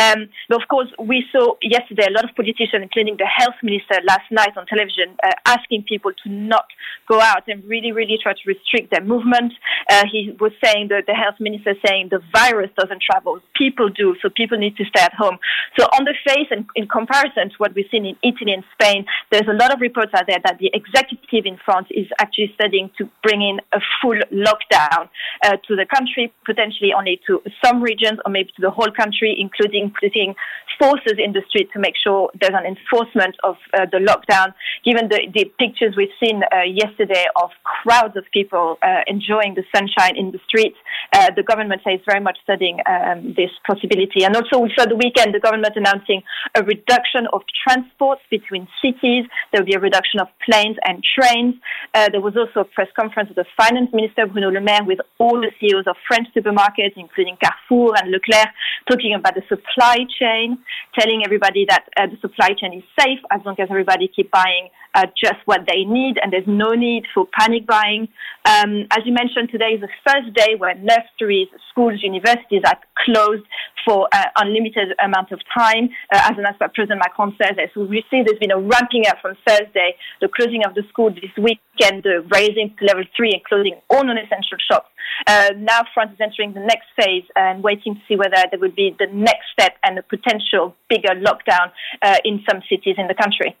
Um, 0.00 0.28
but 0.48 0.62
of 0.62 0.68
course, 0.68 0.88
we 0.98 1.24
saw 1.32 1.54
yesterday 1.62 2.06
a 2.08 2.12
lot 2.12 2.24
of 2.24 2.34
politicians, 2.36 2.82
including 2.82 3.16
the 3.16 3.26
health 3.26 3.56
minister 3.62 3.96
last 4.06 4.30
night 4.30 4.56
on 4.56 4.66
television, 4.66 5.16
uh, 5.22 5.32
asking 5.46 5.84
people 5.88 6.12
to 6.24 6.28
not 6.30 6.66
go 7.08 7.20
out 7.20 7.44
and 7.48 7.64
really, 7.64 7.92
really 7.92 8.18
try 8.22 8.32
to 8.32 8.44
restrict 8.46 8.90
their 8.90 9.02
movement. 9.02 9.52
Uh, 9.90 10.04
he 10.10 10.36
was 10.40 10.52
saying 10.62 10.88
that 10.88 11.04
the 11.06 11.14
health 11.14 11.36
minister 11.40 11.74
saying 11.86 12.08
the 12.10 12.20
virus 12.32 12.70
doesn't 12.78 13.02
travel, 13.02 13.40
people 13.56 13.88
do, 13.88 14.14
so 14.22 14.28
people 14.30 14.58
need 14.58 14.76
to 14.76 14.84
stay 14.84 15.02
at 15.02 15.14
home. 15.14 15.38
So 15.78 15.86
on 15.98 16.04
the 16.04 16.14
face 16.26 16.48
and 16.50 16.66
in 16.74 16.86
comparison 16.88 17.50
to 17.50 17.56
what 17.58 17.74
we've 17.74 17.90
seen 17.90 18.06
in 18.06 18.16
Italy 18.22 18.52
and 18.52 18.64
Spain, 18.74 19.06
there's 19.30 19.48
a 19.48 19.56
lot 19.56 19.72
of 19.72 19.80
reports 19.80 20.12
out 20.14 20.26
there 20.26 20.40
that 20.44 20.58
the 20.58 20.70
executive 20.74 21.46
in 21.46 21.58
France 21.64 21.88
is 21.90 22.06
actually 22.18 22.52
studying 22.54 22.90
to 22.98 23.08
bring 23.22 23.42
in 23.42 23.60
a 23.72 23.80
full 24.00 24.18
lockdown 24.32 25.08
uh, 25.44 25.56
to 25.66 25.76
the 25.76 25.86
country, 25.86 26.32
potentially 26.44 26.92
only 26.96 27.20
to 27.26 27.42
some 27.64 27.82
regions 27.82 28.18
or 28.24 28.30
maybe 28.30 28.50
to 28.56 28.62
the 28.62 28.70
whole 28.70 28.90
country, 28.90 29.36
including 29.38 29.69
putting 29.98 30.34
forces 30.78 31.16
in 31.18 31.32
the 31.32 31.42
street 31.48 31.68
to 31.72 31.78
make 31.78 31.94
sure 32.02 32.30
there's 32.40 32.56
an 32.56 32.64
enforcement 32.64 33.36
of 33.44 33.56
uh, 33.74 33.84
the 33.92 33.98
lockdown. 33.98 34.54
Given 34.84 35.08
the, 35.08 35.28
the 35.34 35.44
pictures 35.58 35.94
we've 35.96 36.16
seen 36.18 36.42
uh, 36.42 36.64
yesterday 36.64 37.26
of 37.36 37.50
crowds 37.62 38.16
of 38.16 38.24
people 38.32 38.78
uh, 38.82 39.04
enjoying 39.06 39.54
the 39.54 39.64
sunshine 39.74 40.16
in 40.16 40.32
the 40.32 40.40
streets, 40.48 40.76
uh, 41.12 41.30
the 41.36 41.42
government 41.42 41.82
says 41.84 42.00
very 42.08 42.20
much 42.20 42.38
studying 42.42 42.80
um, 42.88 43.34
this 43.36 43.50
possibility. 43.66 44.24
And 44.24 44.34
also, 44.34 44.58
we 44.58 44.72
saw 44.76 44.86
the 44.86 44.96
weekend 44.96 45.34
the 45.34 45.40
government 45.40 45.76
announcing 45.76 46.22
a 46.54 46.62
reduction 46.62 47.28
of 47.32 47.42
transports 47.62 48.22
between 48.30 48.66
cities. 48.80 49.28
There 49.52 49.60
will 49.60 49.68
be 49.68 49.74
a 49.74 49.80
reduction 49.80 50.20
of 50.20 50.28
planes 50.48 50.76
and 50.88 51.04
trains. 51.04 51.54
Uh, 51.94 52.08
there 52.10 52.20
was 52.20 52.36
also 52.36 52.60
a 52.60 52.64
press 52.64 52.88
conference 52.96 53.28
with 53.28 53.36
the 53.36 53.48
finance 53.56 53.90
minister, 53.92 54.26
Bruno 54.26 54.50
Le 54.50 54.60
Maire, 54.60 54.84
with 54.84 55.00
all 55.18 55.40
the 55.40 55.52
CEOs 55.60 55.86
of 55.86 55.96
French 56.08 56.28
supermarkets, 56.34 56.96
including 56.96 57.36
Carrefour 57.36 57.94
and 58.00 58.10
Leclerc, 58.10 58.48
talking 58.88 59.14
about 59.14 59.34
the 59.34 59.42
supply 59.50 59.98
chain, 60.18 60.58
telling 60.98 61.22
everybody 61.26 61.66
that 61.68 61.84
uh, 61.98 62.06
the 62.06 62.16
supply 62.22 62.50
chain 62.58 62.72
is 62.72 62.84
safe 62.98 63.18
as 63.30 63.40
long 63.44 63.56
as 63.58 63.68
everybody 63.68 64.08
keep 64.08 64.30
buying 64.30 64.70
uh, 64.94 65.06
just 65.16 65.40
what 65.44 65.60
they 65.66 65.84
need 65.84 66.18
and 66.22 66.32
there's 66.32 66.46
no 66.46 66.70
need 66.72 67.04
for 67.14 67.26
panic 67.38 67.66
buying. 67.66 68.08
Um, 68.44 68.86
as 68.90 69.00
you 69.04 69.12
mentioned, 69.12 69.50
today 69.50 69.76
is 69.76 69.80
the 69.80 69.88
first 70.06 70.34
day 70.34 70.54
where 70.56 70.74
nurseries, 70.74 71.48
schools, 71.70 72.00
universities 72.02 72.62
are 72.66 72.78
closed 73.04 73.44
for 73.84 74.08
uh, 74.12 74.24
unlimited 74.36 74.92
amount 75.02 75.32
of 75.32 75.40
time, 75.56 75.88
uh, 76.12 76.28
as 76.30 76.38
announced 76.38 76.58
by 76.58 76.68
President 76.74 77.00
Macron 77.00 77.36
says. 77.40 77.56
So 77.74 77.84
we 77.84 78.04
see 78.10 78.22
there's 78.24 78.38
been 78.38 78.50
a 78.50 78.60
ramping 78.60 79.06
up 79.06 79.18
from 79.22 79.36
Thursday, 79.46 79.96
the 80.20 80.28
closing 80.28 80.64
of 80.64 80.74
the 80.74 80.82
school 80.88 81.10
this 81.10 81.32
weekend, 81.36 82.02
the 82.02 82.24
raising 82.32 82.74
to 82.78 82.84
level 82.84 83.04
three 83.16 83.32
and 83.32 83.44
closing 83.44 83.76
all 83.88 84.04
non-essential 84.04 84.58
shops. 84.70 84.88
Uh, 85.26 85.50
now 85.56 85.82
France 85.94 86.12
is 86.12 86.20
entering 86.20 86.52
the 86.54 86.60
next 86.60 86.86
phase 86.96 87.24
and 87.36 87.62
waiting 87.62 87.94
to 87.94 88.00
see 88.08 88.16
whether 88.16 88.36
there 88.50 88.60
will 88.60 88.74
be 88.74 88.94
the 88.98 89.06
next 89.12 89.46
step 89.52 89.76
and 89.84 89.98
a 89.98 90.02
potential 90.02 90.74
bigger 90.88 91.14
lockdown 91.20 91.72
uh, 92.02 92.16
in 92.24 92.42
some 92.48 92.62
cities 92.68 92.96
in 92.98 93.06
the 93.06 93.14
country. 93.14 93.56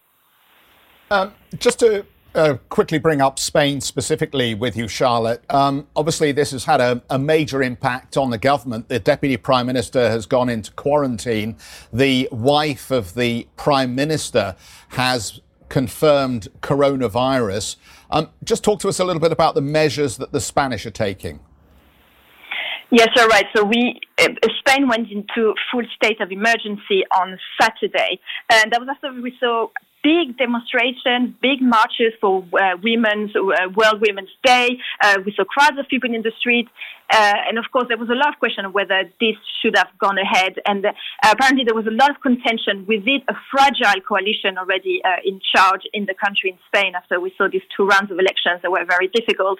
Um, 1.12 1.34
just 1.58 1.80
to 1.80 2.06
uh, 2.36 2.54
quickly 2.68 2.98
bring 2.98 3.20
up 3.20 3.36
Spain 3.38 3.80
specifically 3.80 4.54
with 4.54 4.76
you, 4.76 4.86
Charlotte. 4.86 5.42
Um, 5.50 5.88
obviously, 5.96 6.30
this 6.30 6.52
has 6.52 6.64
had 6.66 6.80
a, 6.80 7.02
a, 7.10 7.18
major 7.18 7.64
impact 7.64 8.16
on 8.16 8.30
the 8.30 8.38
government. 8.38 8.88
The 8.88 9.00
Deputy 9.00 9.36
Prime 9.36 9.66
Minister 9.66 10.08
has 10.08 10.26
gone 10.26 10.48
into 10.48 10.70
quarantine. 10.72 11.56
The 11.92 12.28
wife 12.30 12.92
of 12.92 13.14
the 13.14 13.48
Prime 13.56 13.96
Minister 13.96 14.54
has 14.90 15.40
confirmed 15.68 16.46
coronavirus. 16.60 17.74
Um, 18.12 18.28
just 18.44 18.62
talk 18.62 18.78
to 18.80 18.88
us 18.88 19.00
a 19.00 19.04
little 19.04 19.20
bit 19.20 19.32
about 19.32 19.56
the 19.56 19.60
measures 19.60 20.16
that 20.18 20.30
the 20.30 20.40
Spanish 20.40 20.86
are 20.86 20.92
taking. 20.92 21.40
Yes, 22.92 23.08
you're 23.16 23.26
right. 23.26 23.46
So 23.54 23.64
we 23.64 24.00
uh, 24.18 24.28
Spain 24.60 24.88
went 24.88 25.10
into 25.10 25.54
full 25.72 25.84
state 25.94 26.20
of 26.20 26.30
emergency 26.30 27.04
on 27.16 27.38
Saturday, 27.60 28.20
and 28.50 28.72
that 28.72 28.80
was 28.80 28.88
after 28.88 29.12
we 29.20 29.32
saw 29.40 29.68
big 30.02 30.36
demonstrations, 30.38 31.34
big 31.42 31.60
marches 31.60 32.12
for 32.20 32.44
uh, 32.54 32.76
Women's 32.82 33.34
uh, 33.36 33.68
World 33.74 34.00
Women's 34.00 34.30
Day. 34.44 34.78
Uh, 35.02 35.18
we 35.24 35.32
saw 35.36 35.44
crowds 35.44 35.78
of 35.78 35.86
people 35.88 36.14
in 36.14 36.22
the 36.22 36.32
street, 36.38 36.68
uh, 37.12 37.34
and 37.48 37.58
of 37.58 37.64
course 37.72 37.86
there 37.88 37.98
was 37.98 38.08
a 38.08 38.14
lot 38.14 38.32
of 38.32 38.38
question 38.38 38.64
of 38.64 38.72
whether 38.72 39.04
this 39.20 39.36
should 39.60 39.76
have 39.76 39.88
gone 39.98 40.16
ahead. 40.18 40.54
And 40.66 40.84
uh, 40.84 40.92
apparently 41.24 41.64
there 41.64 41.74
was 41.74 41.86
a 41.86 41.94
lot 41.94 42.10
of 42.10 42.20
contention 42.20 42.86
within 42.86 43.20
a 43.28 43.34
fragile 43.50 44.00
coalition 44.06 44.56
already 44.56 45.02
uh, 45.04 45.20
in 45.24 45.40
charge 45.54 45.82
in 45.92 46.06
the 46.06 46.14
country 46.14 46.50
in 46.50 46.58
Spain 46.68 46.94
after 46.94 47.20
we 47.20 47.32
saw 47.36 47.48
these 47.50 47.66
two 47.76 47.84
rounds 47.86 48.10
of 48.10 48.18
elections 48.18 48.62
that 48.62 48.70
were 48.70 48.84
very 48.88 49.08
difficult. 49.08 49.58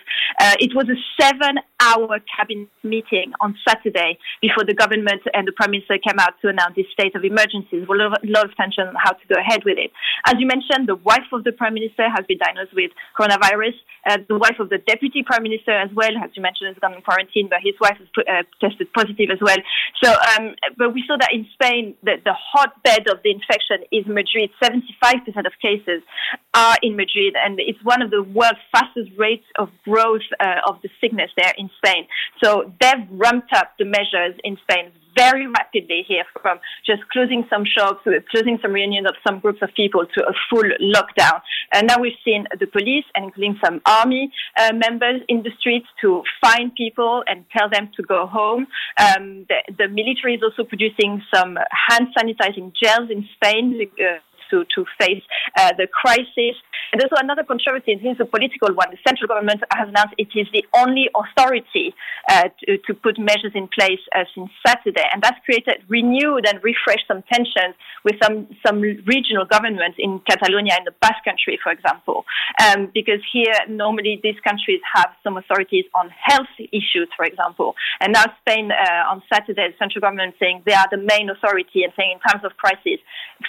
it 0.61 0.75
was 0.75 0.89
a 0.89 0.99
seven-hour 1.21 2.21
cabinet 2.37 2.69
meeting 2.83 3.33
on 3.41 3.57
Saturday 3.67 4.19
before 4.41 4.65
the 4.65 4.75
government 4.75 5.23
and 5.35 5.47
the 5.47 5.53
prime 5.53 5.71
minister 5.71 5.99
came 5.99 6.19
out 6.19 6.35
to 6.41 6.49
announce 6.49 6.77
this 6.77 6.87
state 6.93 7.15
of 7.15 7.25
emergency. 7.25 7.85
There 7.85 7.87
was 7.87 8.01
a 8.01 8.31
lot 8.31 8.45
of 8.45 8.57
tension 8.57 8.89
on 8.89 8.95
how 8.97 9.13
to 9.13 9.25
go 9.29 9.37
ahead 9.39 9.65
with 9.65 9.79
it. 9.79 9.91
As 10.31 10.39
you 10.39 10.47
mentioned, 10.47 10.87
the 10.87 10.95
wife 10.95 11.27
of 11.33 11.43
the 11.43 11.51
prime 11.51 11.75
minister 11.75 12.07
has 12.09 12.25
been 12.29 12.39
diagnosed 12.39 12.73
with 12.73 12.93
coronavirus. 13.19 13.75
Uh, 14.07 14.19
the 14.29 14.39
wife 14.39 14.61
of 14.61 14.71
the 14.71 14.79
deputy 14.79 15.25
prime 15.27 15.43
minister 15.43 15.73
as 15.73 15.91
well, 15.93 16.15
as 16.23 16.31
you 16.37 16.43
mentioned, 16.43 16.69
has 16.69 16.79
gone 16.79 16.95
in 16.95 17.03
quarantine, 17.03 17.49
but 17.51 17.59
his 17.65 17.75
wife 17.81 17.99
has 17.99 18.07
uh, 18.31 18.47
tested 18.63 18.87
positive 18.95 19.27
as 19.35 19.43
well. 19.43 19.59
So, 20.01 20.15
um, 20.15 20.55
but 20.79 20.95
we 20.95 21.03
saw 21.05 21.17
that 21.19 21.35
in 21.35 21.47
Spain, 21.55 21.97
the, 22.05 22.23
the 22.25 22.33
hotbed 22.33 23.11
of 23.11 23.19
the 23.25 23.35
infection 23.35 23.83
is 23.91 24.07
Madrid. 24.07 24.55
75% 24.63 25.19
of 25.47 25.53
cases 25.61 26.07
are 26.55 26.77
in 26.81 26.95
Madrid, 26.95 27.35
and 27.35 27.59
it's 27.59 27.83
one 27.83 28.01
of 28.01 28.13
the 28.13 28.23
world's 28.23 28.63
fastest 28.71 29.11
rates 29.19 29.47
of 29.59 29.69
growth 29.85 30.31
uh, 30.39 30.63
of 30.69 30.79
the 30.83 30.91
sickness 31.01 31.31
there 31.37 31.55
in 31.59 31.69
Spain. 31.83 32.07
So 32.43 32.73
they've 32.81 33.03
ramped 33.11 33.53
up 33.53 33.75
the 33.81 33.85
measures 33.85 34.39
in 34.45 34.59
Spain 34.63 34.93
very 35.17 35.47
rapidly 35.47 36.05
here 36.07 36.25
from 36.41 36.59
just 36.87 37.03
closing 37.13 37.47
some 37.51 37.65
shops, 37.65 38.07
closing 38.31 38.59
some 38.63 38.73
reunions 38.73 39.07
of 39.09 39.15
some 39.27 39.41
groups 39.41 39.61
of 39.63 39.71
people 39.75 40.05
to 40.15 40.25
a 40.27 40.33
full 40.49 40.69
lockdown. 40.81 41.41
And 41.73 41.87
now 41.87 41.99
we've 42.01 42.21
seen 42.25 42.47
the 42.59 42.67
police 42.67 43.05
and 43.15 43.27
including 43.27 43.59
some 43.65 43.81
army 43.87 44.33
uh, 44.59 44.73
members 44.73 45.23
in 45.29 45.43
the 45.43 45.51
streets 45.59 45.87
to 46.03 46.23
find 46.41 46.75
people 46.75 47.23
and 47.27 47.45
tell 47.57 47.69
them 47.69 47.91
to 47.97 48.03
go 48.03 48.27
home. 48.27 48.67
Um, 48.99 49.47
the, 49.49 49.61
the, 49.79 49.89
military 49.89 50.35
is 50.35 50.43
also 50.43 50.65
producing 50.69 51.23
some 51.35 51.59
hand 51.89 52.09
sanitizing 52.17 52.73
gels 52.75 53.11
in 53.11 53.29
Spain. 53.37 53.89
Uh, 53.99 54.19
to, 54.51 54.65
to 54.75 54.85
face 55.01 55.23
uh, 55.57 55.71
the 55.79 55.87
crisis. 55.87 56.57
And 56.93 57.01
there's 57.01 57.15
another 57.23 57.45
controversy, 57.45 57.93
and 57.93 58.01
this 58.03 58.15
is 58.15 58.21
a 58.21 58.25
political 58.25 58.75
one. 58.75 58.91
The 58.91 58.99
central 59.07 59.29
government 59.29 59.63
has 59.71 59.89
announced 59.89 60.15
it 60.19 60.29
is 60.35 60.47
the 60.53 60.65
only 60.75 61.09
authority 61.15 61.95
uh, 62.29 62.51
to, 62.67 62.79
to, 62.87 62.95
put 62.95 63.19
measures 63.19 63.53
in 63.55 63.69
place 63.69 64.03
uh, 64.15 64.25
since 64.35 64.51
Saturday. 64.67 65.07
And 65.13 65.23
that's 65.23 65.39
created 65.45 65.83
renewed 65.89 66.47
and 66.47 66.63
refreshed 66.63 67.07
some 67.07 67.23
tensions 67.33 67.75
with 68.05 68.17
some, 68.23 68.49
some 68.67 68.81
regional 69.07 69.45
governments 69.47 69.97
in 69.99 70.21
Catalonia, 70.29 70.75
in 70.79 70.85
the 70.85 70.95
Basque 71.01 71.25
country, 71.25 71.59
for 71.63 71.71
example. 71.73 72.25
Um, 72.61 72.91
because 72.93 73.21
here, 73.33 73.55
normally, 73.69 74.21
these 74.23 74.39
countries 74.43 74.81
have 74.95 75.11
some 75.23 75.37
authorities 75.37 75.85
on 75.95 76.11
health 76.11 76.51
issues, 76.59 77.09
for 77.17 77.25
example. 77.25 77.75
And 78.01 78.13
now 78.13 78.25
Spain, 78.43 78.71
uh, 78.73 79.11
on 79.11 79.23
Saturday, 79.33 79.69
the 79.71 79.79
central 79.79 80.01
government 80.01 80.35
saying 80.41 80.63
they 80.67 80.75
are 80.75 80.89
the 80.91 80.99
main 80.99 81.31
authority 81.31 81.85
and 81.85 81.93
saying 81.97 82.19
in 82.19 82.21
times 82.21 82.45
of 82.45 82.57
crisis 82.57 82.99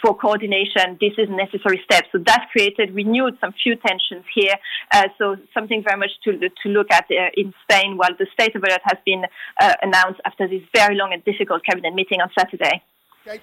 for 0.02 0.16
coordination 0.16 0.98
this 1.00 1.14
is 1.18 1.30
a 1.30 1.36
necessary 1.36 1.82
step. 1.84 2.06
So 2.12 2.20
that 2.26 2.48
created, 2.52 2.94
renewed 2.94 3.31
some 3.40 3.54
few 3.64 3.76
tensions 3.76 4.26
here. 4.34 4.56
Uh, 4.92 5.08
so 5.18 5.38
something 5.54 5.84
very 5.84 5.98
much 5.98 6.12
to, 6.24 6.38
to 6.38 6.70
look 6.70 6.88
at 6.92 7.06
uh, 7.12 7.30
in 7.36 7.54
Spain 7.64 7.98
while 7.98 8.16
the 8.18 8.28
state 8.34 8.56
of 8.56 8.64
alert 8.64 8.82
has 8.84 8.98
been 9.06 9.24
uh, 9.60 9.74
announced 9.82 10.20
after 10.26 10.48
this 10.48 10.62
very 10.76 10.96
long 10.96 11.14
and 11.14 11.24
difficult 11.24 11.64
cabinet 11.64 11.94
meeting 11.94 12.22
on 12.22 12.30
Saturday. 12.38 12.82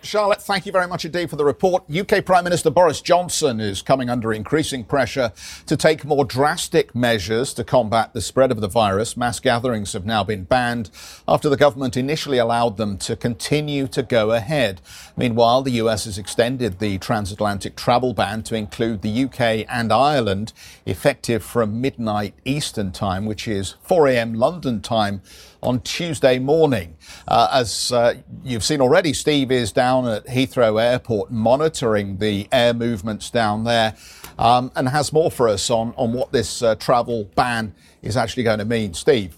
Charlotte, 0.03 0.43
thank 0.43 0.67
you 0.67 0.73
very 0.73 0.89
much 0.89 1.05
indeed 1.05 1.31
for 1.31 1.37
the 1.37 1.45
report. 1.45 1.85
UK 1.89 2.25
Prime 2.25 2.43
Minister 2.43 2.69
Boris 2.69 3.01
Johnson 3.01 3.61
is 3.61 3.81
coming 3.81 4.11
under 4.11 4.33
increasing 4.33 4.83
pressure 4.83 5.33
to 5.67 5.77
take 5.77 6.05
more 6.05 6.25
drastic 6.25 6.97
measures 6.97 7.55
to 7.55 7.63
combat 7.63 8.13
the 8.13 8.21
spread 8.21 8.51
of 8.51 8.61
the 8.61 8.67
virus. 8.67 9.17
Mass 9.17 9.39
gatherings 9.39 9.93
have 9.93 10.05
now 10.05 10.25
been 10.25 10.43
banned 10.43 10.91
after 11.29 11.49
the 11.49 11.57
government 11.57 11.97
initially 11.97 12.39
allowed 12.39 12.77
them 12.77 12.99
to 12.99 13.15
continue 13.15 13.87
to 13.87 14.03
go 14.03 14.33
ahead. 14.33 14.81
Meanwhile, 15.17 15.63
the 15.63 15.79
US 15.83 16.07
has 16.07 16.19
extended 16.19 16.81
the 16.81 16.99
transatlantic 16.99 17.77
travel 17.77 18.15
ban 18.15 18.43
to 18.45 18.57
include 18.57 19.03
the 19.03 19.25
UK 19.25 19.65
and 19.69 19.93
Ireland, 19.93 20.53
effective 20.87 21.45
from 21.45 21.81
midnight 21.81 22.35
Eastern 22.45 22.91
Time, 22.91 23.27
which 23.27 23.47
is 23.47 23.77
4 23.83 24.09
a.m. 24.09 24.35
London 24.35 24.81
time 24.81 25.23
on 25.63 25.81
Tuesday 25.81 26.39
morning. 26.39 26.97
Uh, 27.27 27.49
as 27.53 27.93
uh, 27.93 28.15
you've 28.45 28.65
seen 28.65 28.81
already, 28.81 29.13
Steve 29.13 29.51
is 29.51 29.73
down 29.73 30.07
at 30.07 30.27
Heathrow 30.27 30.83
Airport 30.83 31.31
monitoring 31.31 32.19
the 32.19 32.49
air 32.53 32.75
movements 32.75 33.31
down 33.31 33.65
there 33.65 33.97
um, 34.39 34.71
and 34.77 34.89
has 34.89 35.13
more 35.13 35.31
for 35.31 35.49
us 35.49 35.71
on, 35.71 35.95
on 35.97 36.13
what 36.13 36.33
this 36.33 36.63
uh, 36.63 36.75
travel 36.77 37.25
ban 37.35 37.75
is 38.03 38.17
actually 38.17 38.45
going 38.45 38.59
to 38.59 38.65
mean. 38.65 38.95
Steve. 38.95 39.37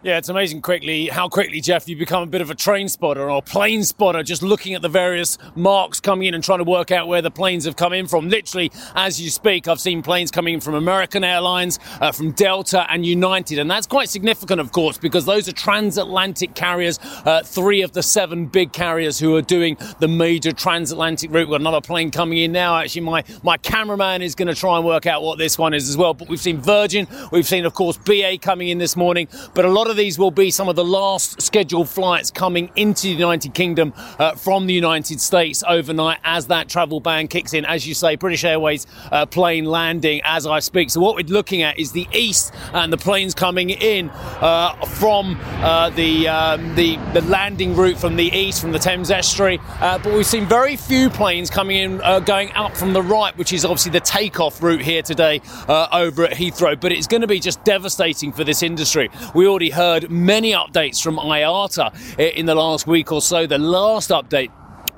Yeah, 0.00 0.16
it's 0.16 0.28
amazing 0.28 0.62
quickly 0.62 1.08
how 1.08 1.28
quickly, 1.28 1.60
Jeff, 1.60 1.88
you 1.88 1.96
become 1.96 2.22
a 2.22 2.26
bit 2.26 2.40
of 2.40 2.50
a 2.50 2.54
train 2.54 2.88
spotter 2.88 3.28
or 3.28 3.42
plane 3.42 3.82
spotter, 3.82 4.22
just 4.22 4.44
looking 4.44 4.74
at 4.74 4.80
the 4.80 4.88
various 4.88 5.38
marks 5.56 5.98
coming 5.98 6.28
in 6.28 6.34
and 6.34 6.44
trying 6.44 6.60
to 6.60 6.64
work 6.64 6.92
out 6.92 7.08
where 7.08 7.20
the 7.20 7.32
planes 7.32 7.64
have 7.64 7.74
come 7.74 7.92
in 7.92 8.06
from. 8.06 8.28
Literally, 8.28 8.70
as 8.94 9.20
you 9.20 9.28
speak, 9.28 9.66
I've 9.66 9.80
seen 9.80 10.02
planes 10.02 10.30
coming 10.30 10.54
in 10.54 10.60
from 10.60 10.76
American 10.76 11.24
Airlines, 11.24 11.80
uh, 12.00 12.12
from 12.12 12.30
Delta, 12.30 12.86
and 12.92 13.04
United, 13.04 13.58
and 13.58 13.68
that's 13.68 13.88
quite 13.88 14.08
significant, 14.08 14.60
of 14.60 14.70
course, 14.70 14.98
because 14.98 15.24
those 15.24 15.48
are 15.48 15.52
transatlantic 15.52 16.54
carriers. 16.54 17.00
Uh, 17.24 17.42
three 17.42 17.82
of 17.82 17.90
the 17.90 18.02
seven 18.04 18.46
big 18.46 18.72
carriers 18.72 19.18
who 19.18 19.34
are 19.34 19.42
doing 19.42 19.76
the 19.98 20.06
major 20.06 20.52
transatlantic 20.52 21.32
route. 21.32 21.48
We've 21.48 21.54
got 21.54 21.60
another 21.60 21.80
plane 21.80 22.12
coming 22.12 22.38
in 22.38 22.52
now. 22.52 22.76
Actually, 22.76 23.00
my 23.00 23.24
my 23.42 23.56
cameraman 23.56 24.22
is 24.22 24.36
going 24.36 24.46
to 24.46 24.54
try 24.54 24.76
and 24.76 24.86
work 24.86 25.06
out 25.06 25.24
what 25.24 25.38
this 25.38 25.58
one 25.58 25.74
is 25.74 25.88
as 25.88 25.96
well. 25.96 26.14
But 26.14 26.28
we've 26.28 26.38
seen 26.38 26.60
Virgin, 26.60 27.08
we've 27.32 27.48
seen, 27.48 27.64
of 27.64 27.74
course, 27.74 27.96
BA 27.96 28.38
coming 28.40 28.68
in 28.68 28.78
this 28.78 28.94
morning, 28.94 29.26
but 29.54 29.64
a 29.64 29.68
lot 29.68 29.87
of 29.90 29.96
these 29.96 30.18
will 30.18 30.30
be 30.30 30.50
some 30.50 30.68
of 30.68 30.76
the 30.76 30.84
last 30.84 31.40
scheduled 31.40 31.88
flights 31.88 32.30
coming 32.30 32.70
into 32.76 33.08
the 33.08 33.14
United 33.14 33.54
Kingdom 33.54 33.92
uh, 34.18 34.34
from 34.34 34.66
the 34.66 34.74
United 34.74 35.20
States 35.20 35.62
overnight 35.66 36.18
as 36.24 36.46
that 36.48 36.68
travel 36.68 37.00
ban 37.00 37.28
kicks 37.28 37.54
in. 37.54 37.64
As 37.64 37.86
you 37.86 37.94
say, 37.94 38.16
British 38.16 38.44
Airways 38.44 38.86
uh, 39.10 39.26
plane 39.26 39.64
landing 39.64 40.20
as 40.24 40.46
I 40.46 40.60
speak. 40.60 40.90
So 40.90 41.00
what 41.00 41.14
we're 41.16 41.26
looking 41.26 41.62
at 41.62 41.78
is 41.78 41.92
the 41.92 42.06
east 42.12 42.54
and 42.72 42.92
the 42.92 42.96
planes 42.96 43.34
coming 43.34 43.70
in 43.70 44.10
uh, 44.10 44.74
from 44.86 45.38
uh, 45.62 45.90
the, 45.90 46.28
um, 46.28 46.74
the 46.74 46.96
the 47.14 47.22
landing 47.22 47.74
route 47.74 47.98
from 47.98 48.16
the 48.16 48.30
east, 48.36 48.60
from 48.60 48.72
the 48.72 48.78
Thames 48.78 49.10
estuary. 49.10 49.58
Uh, 49.80 49.98
but 49.98 50.12
we've 50.12 50.26
seen 50.26 50.46
very 50.46 50.76
few 50.76 51.10
planes 51.10 51.50
coming 51.50 51.76
in 51.76 52.00
uh, 52.02 52.20
going 52.20 52.52
up 52.52 52.76
from 52.76 52.92
the 52.92 53.02
right, 53.02 53.36
which 53.36 53.52
is 53.52 53.64
obviously 53.64 53.92
the 53.92 54.00
takeoff 54.00 54.62
route 54.62 54.82
here 54.82 55.02
today 55.02 55.40
over 55.68 56.24
at 56.24 56.32
Heathrow. 56.32 56.78
But 56.80 56.92
it's 56.92 57.06
going 57.06 57.20
to 57.22 57.26
be 57.26 57.40
just 57.40 57.62
devastating 57.64 58.32
for 58.32 58.44
this 58.44 58.62
industry. 58.62 59.10
We 59.34 59.46
already 59.46 59.70
heard 59.78 60.10
many 60.10 60.54
updates 60.54 61.00
from 61.00 61.18
IATA 61.18 62.18
in 62.34 62.46
the 62.46 62.54
last 62.56 62.88
week 62.88 63.12
or 63.12 63.22
so. 63.22 63.46
The 63.46 63.58
last 63.58 64.10
update 64.10 64.50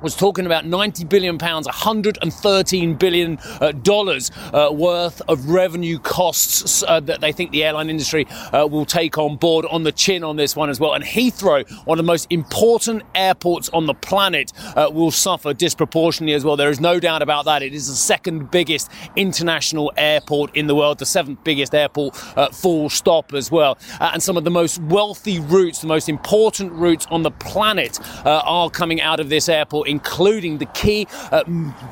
was 0.03 0.17
talking 0.17 0.47
about 0.47 0.67
90 0.67 1.05
billion 1.05 1.39
pounds, 1.39 1.67
113 1.67 2.95
billion 2.95 3.39
uh, 3.61 3.73
dollars 3.73 4.31
uh, 4.53 4.71
worth 4.73 5.21
of 5.29 5.49
revenue 5.49 5.99
costs 5.99 6.83
uh, 6.85 7.01
that 7.01 7.21
they 7.21 7.33
think 7.33 7.51
the 7.51 7.65
airline 7.65 7.91
industry 7.91 8.27
uh, 8.53 8.67
will 8.71 8.85
take 8.87 9.19
on 9.19 9.37
board 9.37 9.67
on 9.67 9.83
the 9.83 9.93
chin 9.93 10.25
on 10.25 10.37
this 10.37 10.57
one 10.57 10.71
as 10.71 10.81
well. 10.81 10.95
And 10.95 11.05
Heathrow, 11.05 11.69
one 11.87 11.99
of 11.99 12.05
the 12.05 12.11
most 12.11 12.27
important 12.31 13.03
airports 13.15 13.69
on 13.71 13.87
the 13.87 13.95
planet, 13.95 14.53
uh, 14.77 14.89
will 14.93 15.11
suffer 15.11 15.53
disproportionately 15.53 16.35
as 16.35 16.45
well. 16.45 16.57
There 16.57 16.71
is 16.71 16.81
no 16.81 16.99
doubt 16.99 17.23
about 17.23 17.45
that. 17.45 17.63
It 17.63 17.75
is 17.75 17.89
the 17.89 17.95
second 17.95 18.51
biggest 18.51 18.91
international 19.17 19.93
airport 19.97 20.57
in 20.57 20.67
the 20.67 20.75
world, 20.75 20.99
the 20.99 21.07
seventh 21.07 21.45
biggest 21.45 21.75
airport, 21.75 22.17
uh, 22.37 22.49
full 22.49 22.89
stop 22.89 23.35
as 23.35 23.51
well. 23.51 23.79
and 24.01 24.23
some 24.23 24.37
of 24.37 24.45
the 24.45 24.51
most 24.51 24.81
wealthy 24.83 25.41
routes, 25.41 25.81
the 25.81 25.87
most 25.87 26.09
important 26.09 26.73
routes 26.73 27.07
on 27.11 27.23
the 27.23 27.31
planet, 27.31 27.99
are 28.25 28.71
coming 28.71 29.01
out 29.01 29.21
of 29.21 29.29
this 29.29 29.49
airport 29.49 29.89
including 29.91 30.59
the 30.59 30.67
key 30.67 31.07
uh, 31.33 31.45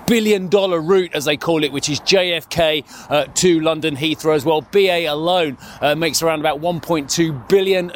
billion 0.06 0.48
dollar 0.48 0.80
route, 0.80 1.10
as 1.14 1.24
they 1.24 1.36
call 1.36 1.64
it, 1.64 1.72
which 1.72 1.88
is 1.88 2.00
JFK 2.00 2.84
uh, 3.10 3.24
to 3.34 3.60
London 3.60 3.96
Heathrow 3.96 4.34
as 4.34 4.44
well. 4.44 4.62
BA 4.62 5.06
alone 5.06 5.58
uh, 5.80 5.94
makes 5.94 6.22
around 6.22 6.40
about 6.40 6.60
$1.2 6.60 7.48
billion 7.48 7.90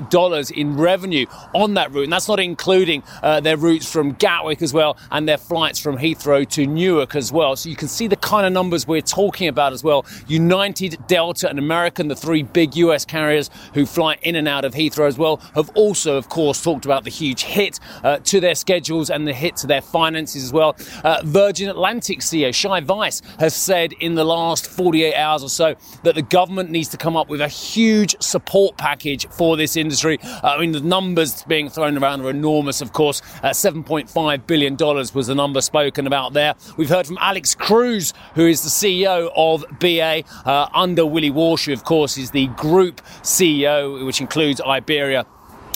in 0.54 0.76
revenue 0.76 1.26
on 1.54 1.74
that 1.74 1.92
route. 1.92 2.04
And 2.04 2.12
that's 2.12 2.28
not 2.28 2.40
including 2.40 3.02
uh, 3.22 3.40
their 3.40 3.56
routes 3.56 3.90
from 3.90 4.12
Gatwick 4.12 4.62
as 4.62 4.72
well 4.72 4.96
and 5.10 5.28
their 5.28 5.38
flights 5.38 5.78
from 5.78 5.98
Heathrow 5.98 6.48
to 6.50 6.66
Newark 6.66 7.14
as 7.14 7.32
well. 7.32 7.56
So 7.56 7.68
you 7.68 7.76
can 7.76 7.88
see 7.88 8.06
the 8.06 8.16
kind 8.16 8.46
of 8.46 8.52
numbers 8.52 8.86
we're 8.86 9.00
talking 9.00 9.48
about 9.48 9.72
as 9.72 9.84
well. 9.84 10.04
United, 10.26 10.98
Delta, 11.06 11.48
and 11.48 11.58
American, 11.58 12.08
the 12.08 12.16
three 12.16 12.42
big 12.42 12.76
US 12.76 13.04
carriers 13.04 13.50
who 13.74 13.86
fly 13.86 14.18
in 14.22 14.36
and 14.36 14.48
out 14.48 14.64
of 14.64 14.74
Heathrow 14.74 15.06
as 15.06 15.18
well, 15.18 15.36
have 15.54 15.70
also, 15.74 16.16
of 16.16 16.28
course, 16.28 16.62
talked 16.62 16.84
about 16.84 17.04
the 17.04 17.10
huge 17.10 17.42
hit 17.42 17.78
uh, 18.02 18.18
to 18.18 18.40
their 18.40 18.54
schedules 18.54 19.10
and 19.10 19.26
the 19.26 19.32
hit 19.32 19.56
to 19.56 19.66
their 19.66 19.80
finances 19.92 20.42
as 20.42 20.52
well. 20.52 20.76
Uh, 21.04 21.20
Virgin 21.24 21.68
Atlantic 21.68 22.20
CEO 22.20 22.52
Shai 22.54 22.80
Weiss 22.80 23.22
has 23.38 23.54
said 23.54 23.92
in 24.00 24.14
the 24.14 24.24
last 24.24 24.66
48 24.66 25.14
hours 25.14 25.42
or 25.42 25.48
so 25.48 25.74
that 26.02 26.14
the 26.14 26.22
government 26.22 26.70
needs 26.70 26.88
to 26.88 26.96
come 26.96 27.16
up 27.16 27.28
with 27.28 27.40
a 27.40 27.48
huge 27.48 28.16
support 28.20 28.76
package 28.76 29.26
for 29.28 29.56
this 29.56 29.76
industry. 29.76 30.18
Uh, 30.22 30.54
I 30.56 30.60
mean, 30.60 30.72
the 30.72 30.80
numbers 30.80 31.44
being 31.44 31.68
thrown 31.68 31.96
around 31.98 32.22
are 32.22 32.30
enormous, 32.30 32.80
of 32.80 32.92
course. 32.92 33.20
Uh, 33.42 33.50
$7.5 33.50 34.46
billion 34.46 34.76
was 34.76 35.26
the 35.26 35.34
number 35.34 35.60
spoken 35.60 36.06
about 36.06 36.32
there. 36.32 36.54
We've 36.76 36.88
heard 36.88 37.06
from 37.06 37.18
Alex 37.20 37.54
Cruz, 37.54 38.14
who 38.34 38.46
is 38.46 38.62
the 38.62 38.70
CEO 38.70 39.30
of 39.36 39.64
BA 39.78 40.24
uh, 40.48 40.68
under 40.74 41.04
Willie 41.04 41.30
Walsh, 41.30 41.66
who, 41.66 41.72
of 41.72 41.84
course, 41.84 42.16
is 42.16 42.30
the 42.30 42.46
group 42.48 43.00
CEO, 43.22 44.04
which 44.04 44.20
includes 44.20 44.60
Iberia 44.60 45.26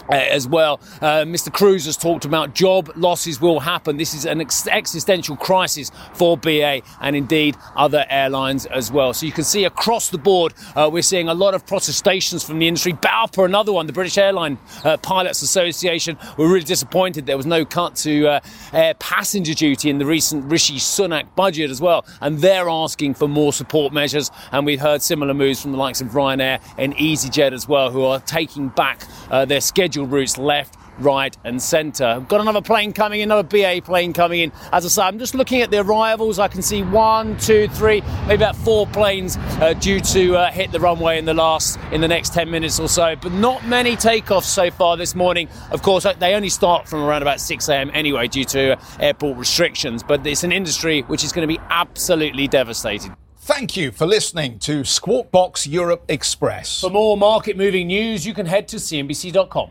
uh, 0.08 0.14
as 0.14 0.46
well. 0.46 0.80
Uh, 1.00 1.24
Mr. 1.24 1.52
Cruz 1.52 1.86
has 1.86 1.96
talked 1.96 2.24
about 2.24 2.54
job 2.54 2.90
losses 2.96 3.40
will 3.40 3.60
happen. 3.60 3.96
This 3.96 4.14
is 4.14 4.24
an 4.24 4.40
ex- 4.40 4.66
existential 4.66 5.36
crisis 5.36 5.90
for 6.14 6.36
BA 6.36 6.82
and 7.00 7.16
indeed 7.16 7.56
other 7.74 8.04
airlines 8.08 8.66
as 8.66 8.90
well. 8.90 9.12
So 9.12 9.26
you 9.26 9.32
can 9.32 9.44
see 9.44 9.64
across 9.64 10.10
the 10.10 10.18
board, 10.18 10.54
uh, 10.74 10.88
we're 10.92 11.02
seeing 11.02 11.28
a 11.28 11.34
lot 11.34 11.54
of 11.54 11.66
protestations 11.66 12.44
from 12.44 12.58
the 12.58 12.68
industry. 12.68 12.92
BALPA, 12.92 13.44
another 13.44 13.72
one, 13.72 13.86
the 13.86 13.92
British 13.92 14.18
Airline 14.18 14.58
uh, 14.84 14.96
Pilots 14.98 15.42
Association, 15.42 16.16
were 16.36 16.48
really 16.48 16.64
disappointed 16.64 17.26
there 17.26 17.36
was 17.36 17.46
no 17.46 17.64
cut 17.64 17.96
to 17.96 18.26
uh, 18.28 18.40
air 18.72 18.94
passenger 18.94 19.54
duty 19.54 19.90
in 19.90 19.98
the 19.98 20.06
recent 20.06 20.44
Rishi 20.50 20.76
Sunak 20.76 21.34
budget 21.34 21.70
as 21.70 21.80
well. 21.80 22.06
And 22.20 22.38
they're 22.38 22.68
asking 22.68 23.14
for 23.14 23.28
more 23.28 23.52
support 23.52 23.92
measures. 23.92 24.30
And 24.52 24.64
we've 24.66 24.80
heard 24.80 25.02
similar 25.02 25.34
moves 25.34 25.60
from 25.60 25.72
the 25.72 25.78
likes 25.78 26.00
of 26.00 26.08
Ryanair 26.08 26.60
and 26.78 26.94
EasyJet 26.96 27.52
as 27.52 27.68
well, 27.68 27.90
who 27.90 28.04
are 28.04 28.20
taking 28.20 28.68
back 28.68 29.06
their 29.30 29.60
schedule 29.60 29.95
routes 30.04 30.36
left, 30.36 30.76
right, 30.98 31.36
and 31.44 31.60
centre. 31.60 32.24
Got 32.28 32.40
another 32.40 32.60
plane 32.60 32.92
coming 32.92 33.20
in, 33.20 33.30
another 33.30 33.46
BA 33.46 33.80
plane 33.84 34.12
coming 34.12 34.40
in. 34.40 34.52
As 34.72 34.84
I 34.84 34.88
say, 34.88 35.02
I'm 35.02 35.18
just 35.18 35.34
looking 35.34 35.62
at 35.62 35.70
the 35.70 35.80
arrivals. 35.80 36.38
I 36.38 36.48
can 36.48 36.62
see 36.62 36.82
one, 36.82 37.36
two, 37.38 37.68
three, 37.68 38.02
maybe 38.26 38.42
about 38.42 38.56
four 38.56 38.86
planes 38.86 39.36
uh, 39.60 39.74
due 39.74 40.00
to 40.00 40.36
uh, 40.36 40.50
hit 40.50 40.72
the 40.72 40.80
runway 40.80 41.18
in 41.18 41.24
the 41.24 41.34
last 41.34 41.78
in 41.92 42.00
the 42.00 42.08
next 42.08 42.32
10 42.34 42.50
minutes 42.50 42.80
or 42.80 42.88
so. 42.88 43.16
But 43.16 43.32
not 43.32 43.66
many 43.66 43.96
takeoffs 43.96 44.44
so 44.44 44.70
far 44.70 44.96
this 44.96 45.14
morning. 45.14 45.48
Of 45.70 45.82
course, 45.82 46.04
uh, 46.04 46.14
they 46.14 46.34
only 46.34 46.48
start 46.48 46.88
from 46.88 47.02
around 47.02 47.22
about 47.22 47.40
6 47.40 47.68
a.m. 47.68 47.90
anyway 47.94 48.28
due 48.28 48.44
to 48.44 48.72
uh, 48.72 48.80
airport 49.00 49.38
restrictions. 49.38 50.02
But 50.02 50.26
it's 50.26 50.44
an 50.44 50.52
industry 50.52 51.02
which 51.02 51.24
is 51.24 51.32
going 51.32 51.48
to 51.48 51.52
be 51.52 51.60
absolutely 51.70 52.48
devastated. 52.48 53.12
Thank 53.46 53.76
you 53.76 53.92
for 53.92 54.08
listening 54.08 54.58
to 54.60 54.82
Squawk 54.82 55.30
Box 55.30 55.68
Europe 55.68 56.02
Express. 56.08 56.80
For 56.80 56.90
more 56.90 57.16
market 57.16 57.56
moving 57.56 57.86
news, 57.86 58.26
you 58.26 58.34
can 58.34 58.44
head 58.44 58.66
to 58.68 58.76
CNBC.com. 58.76 59.70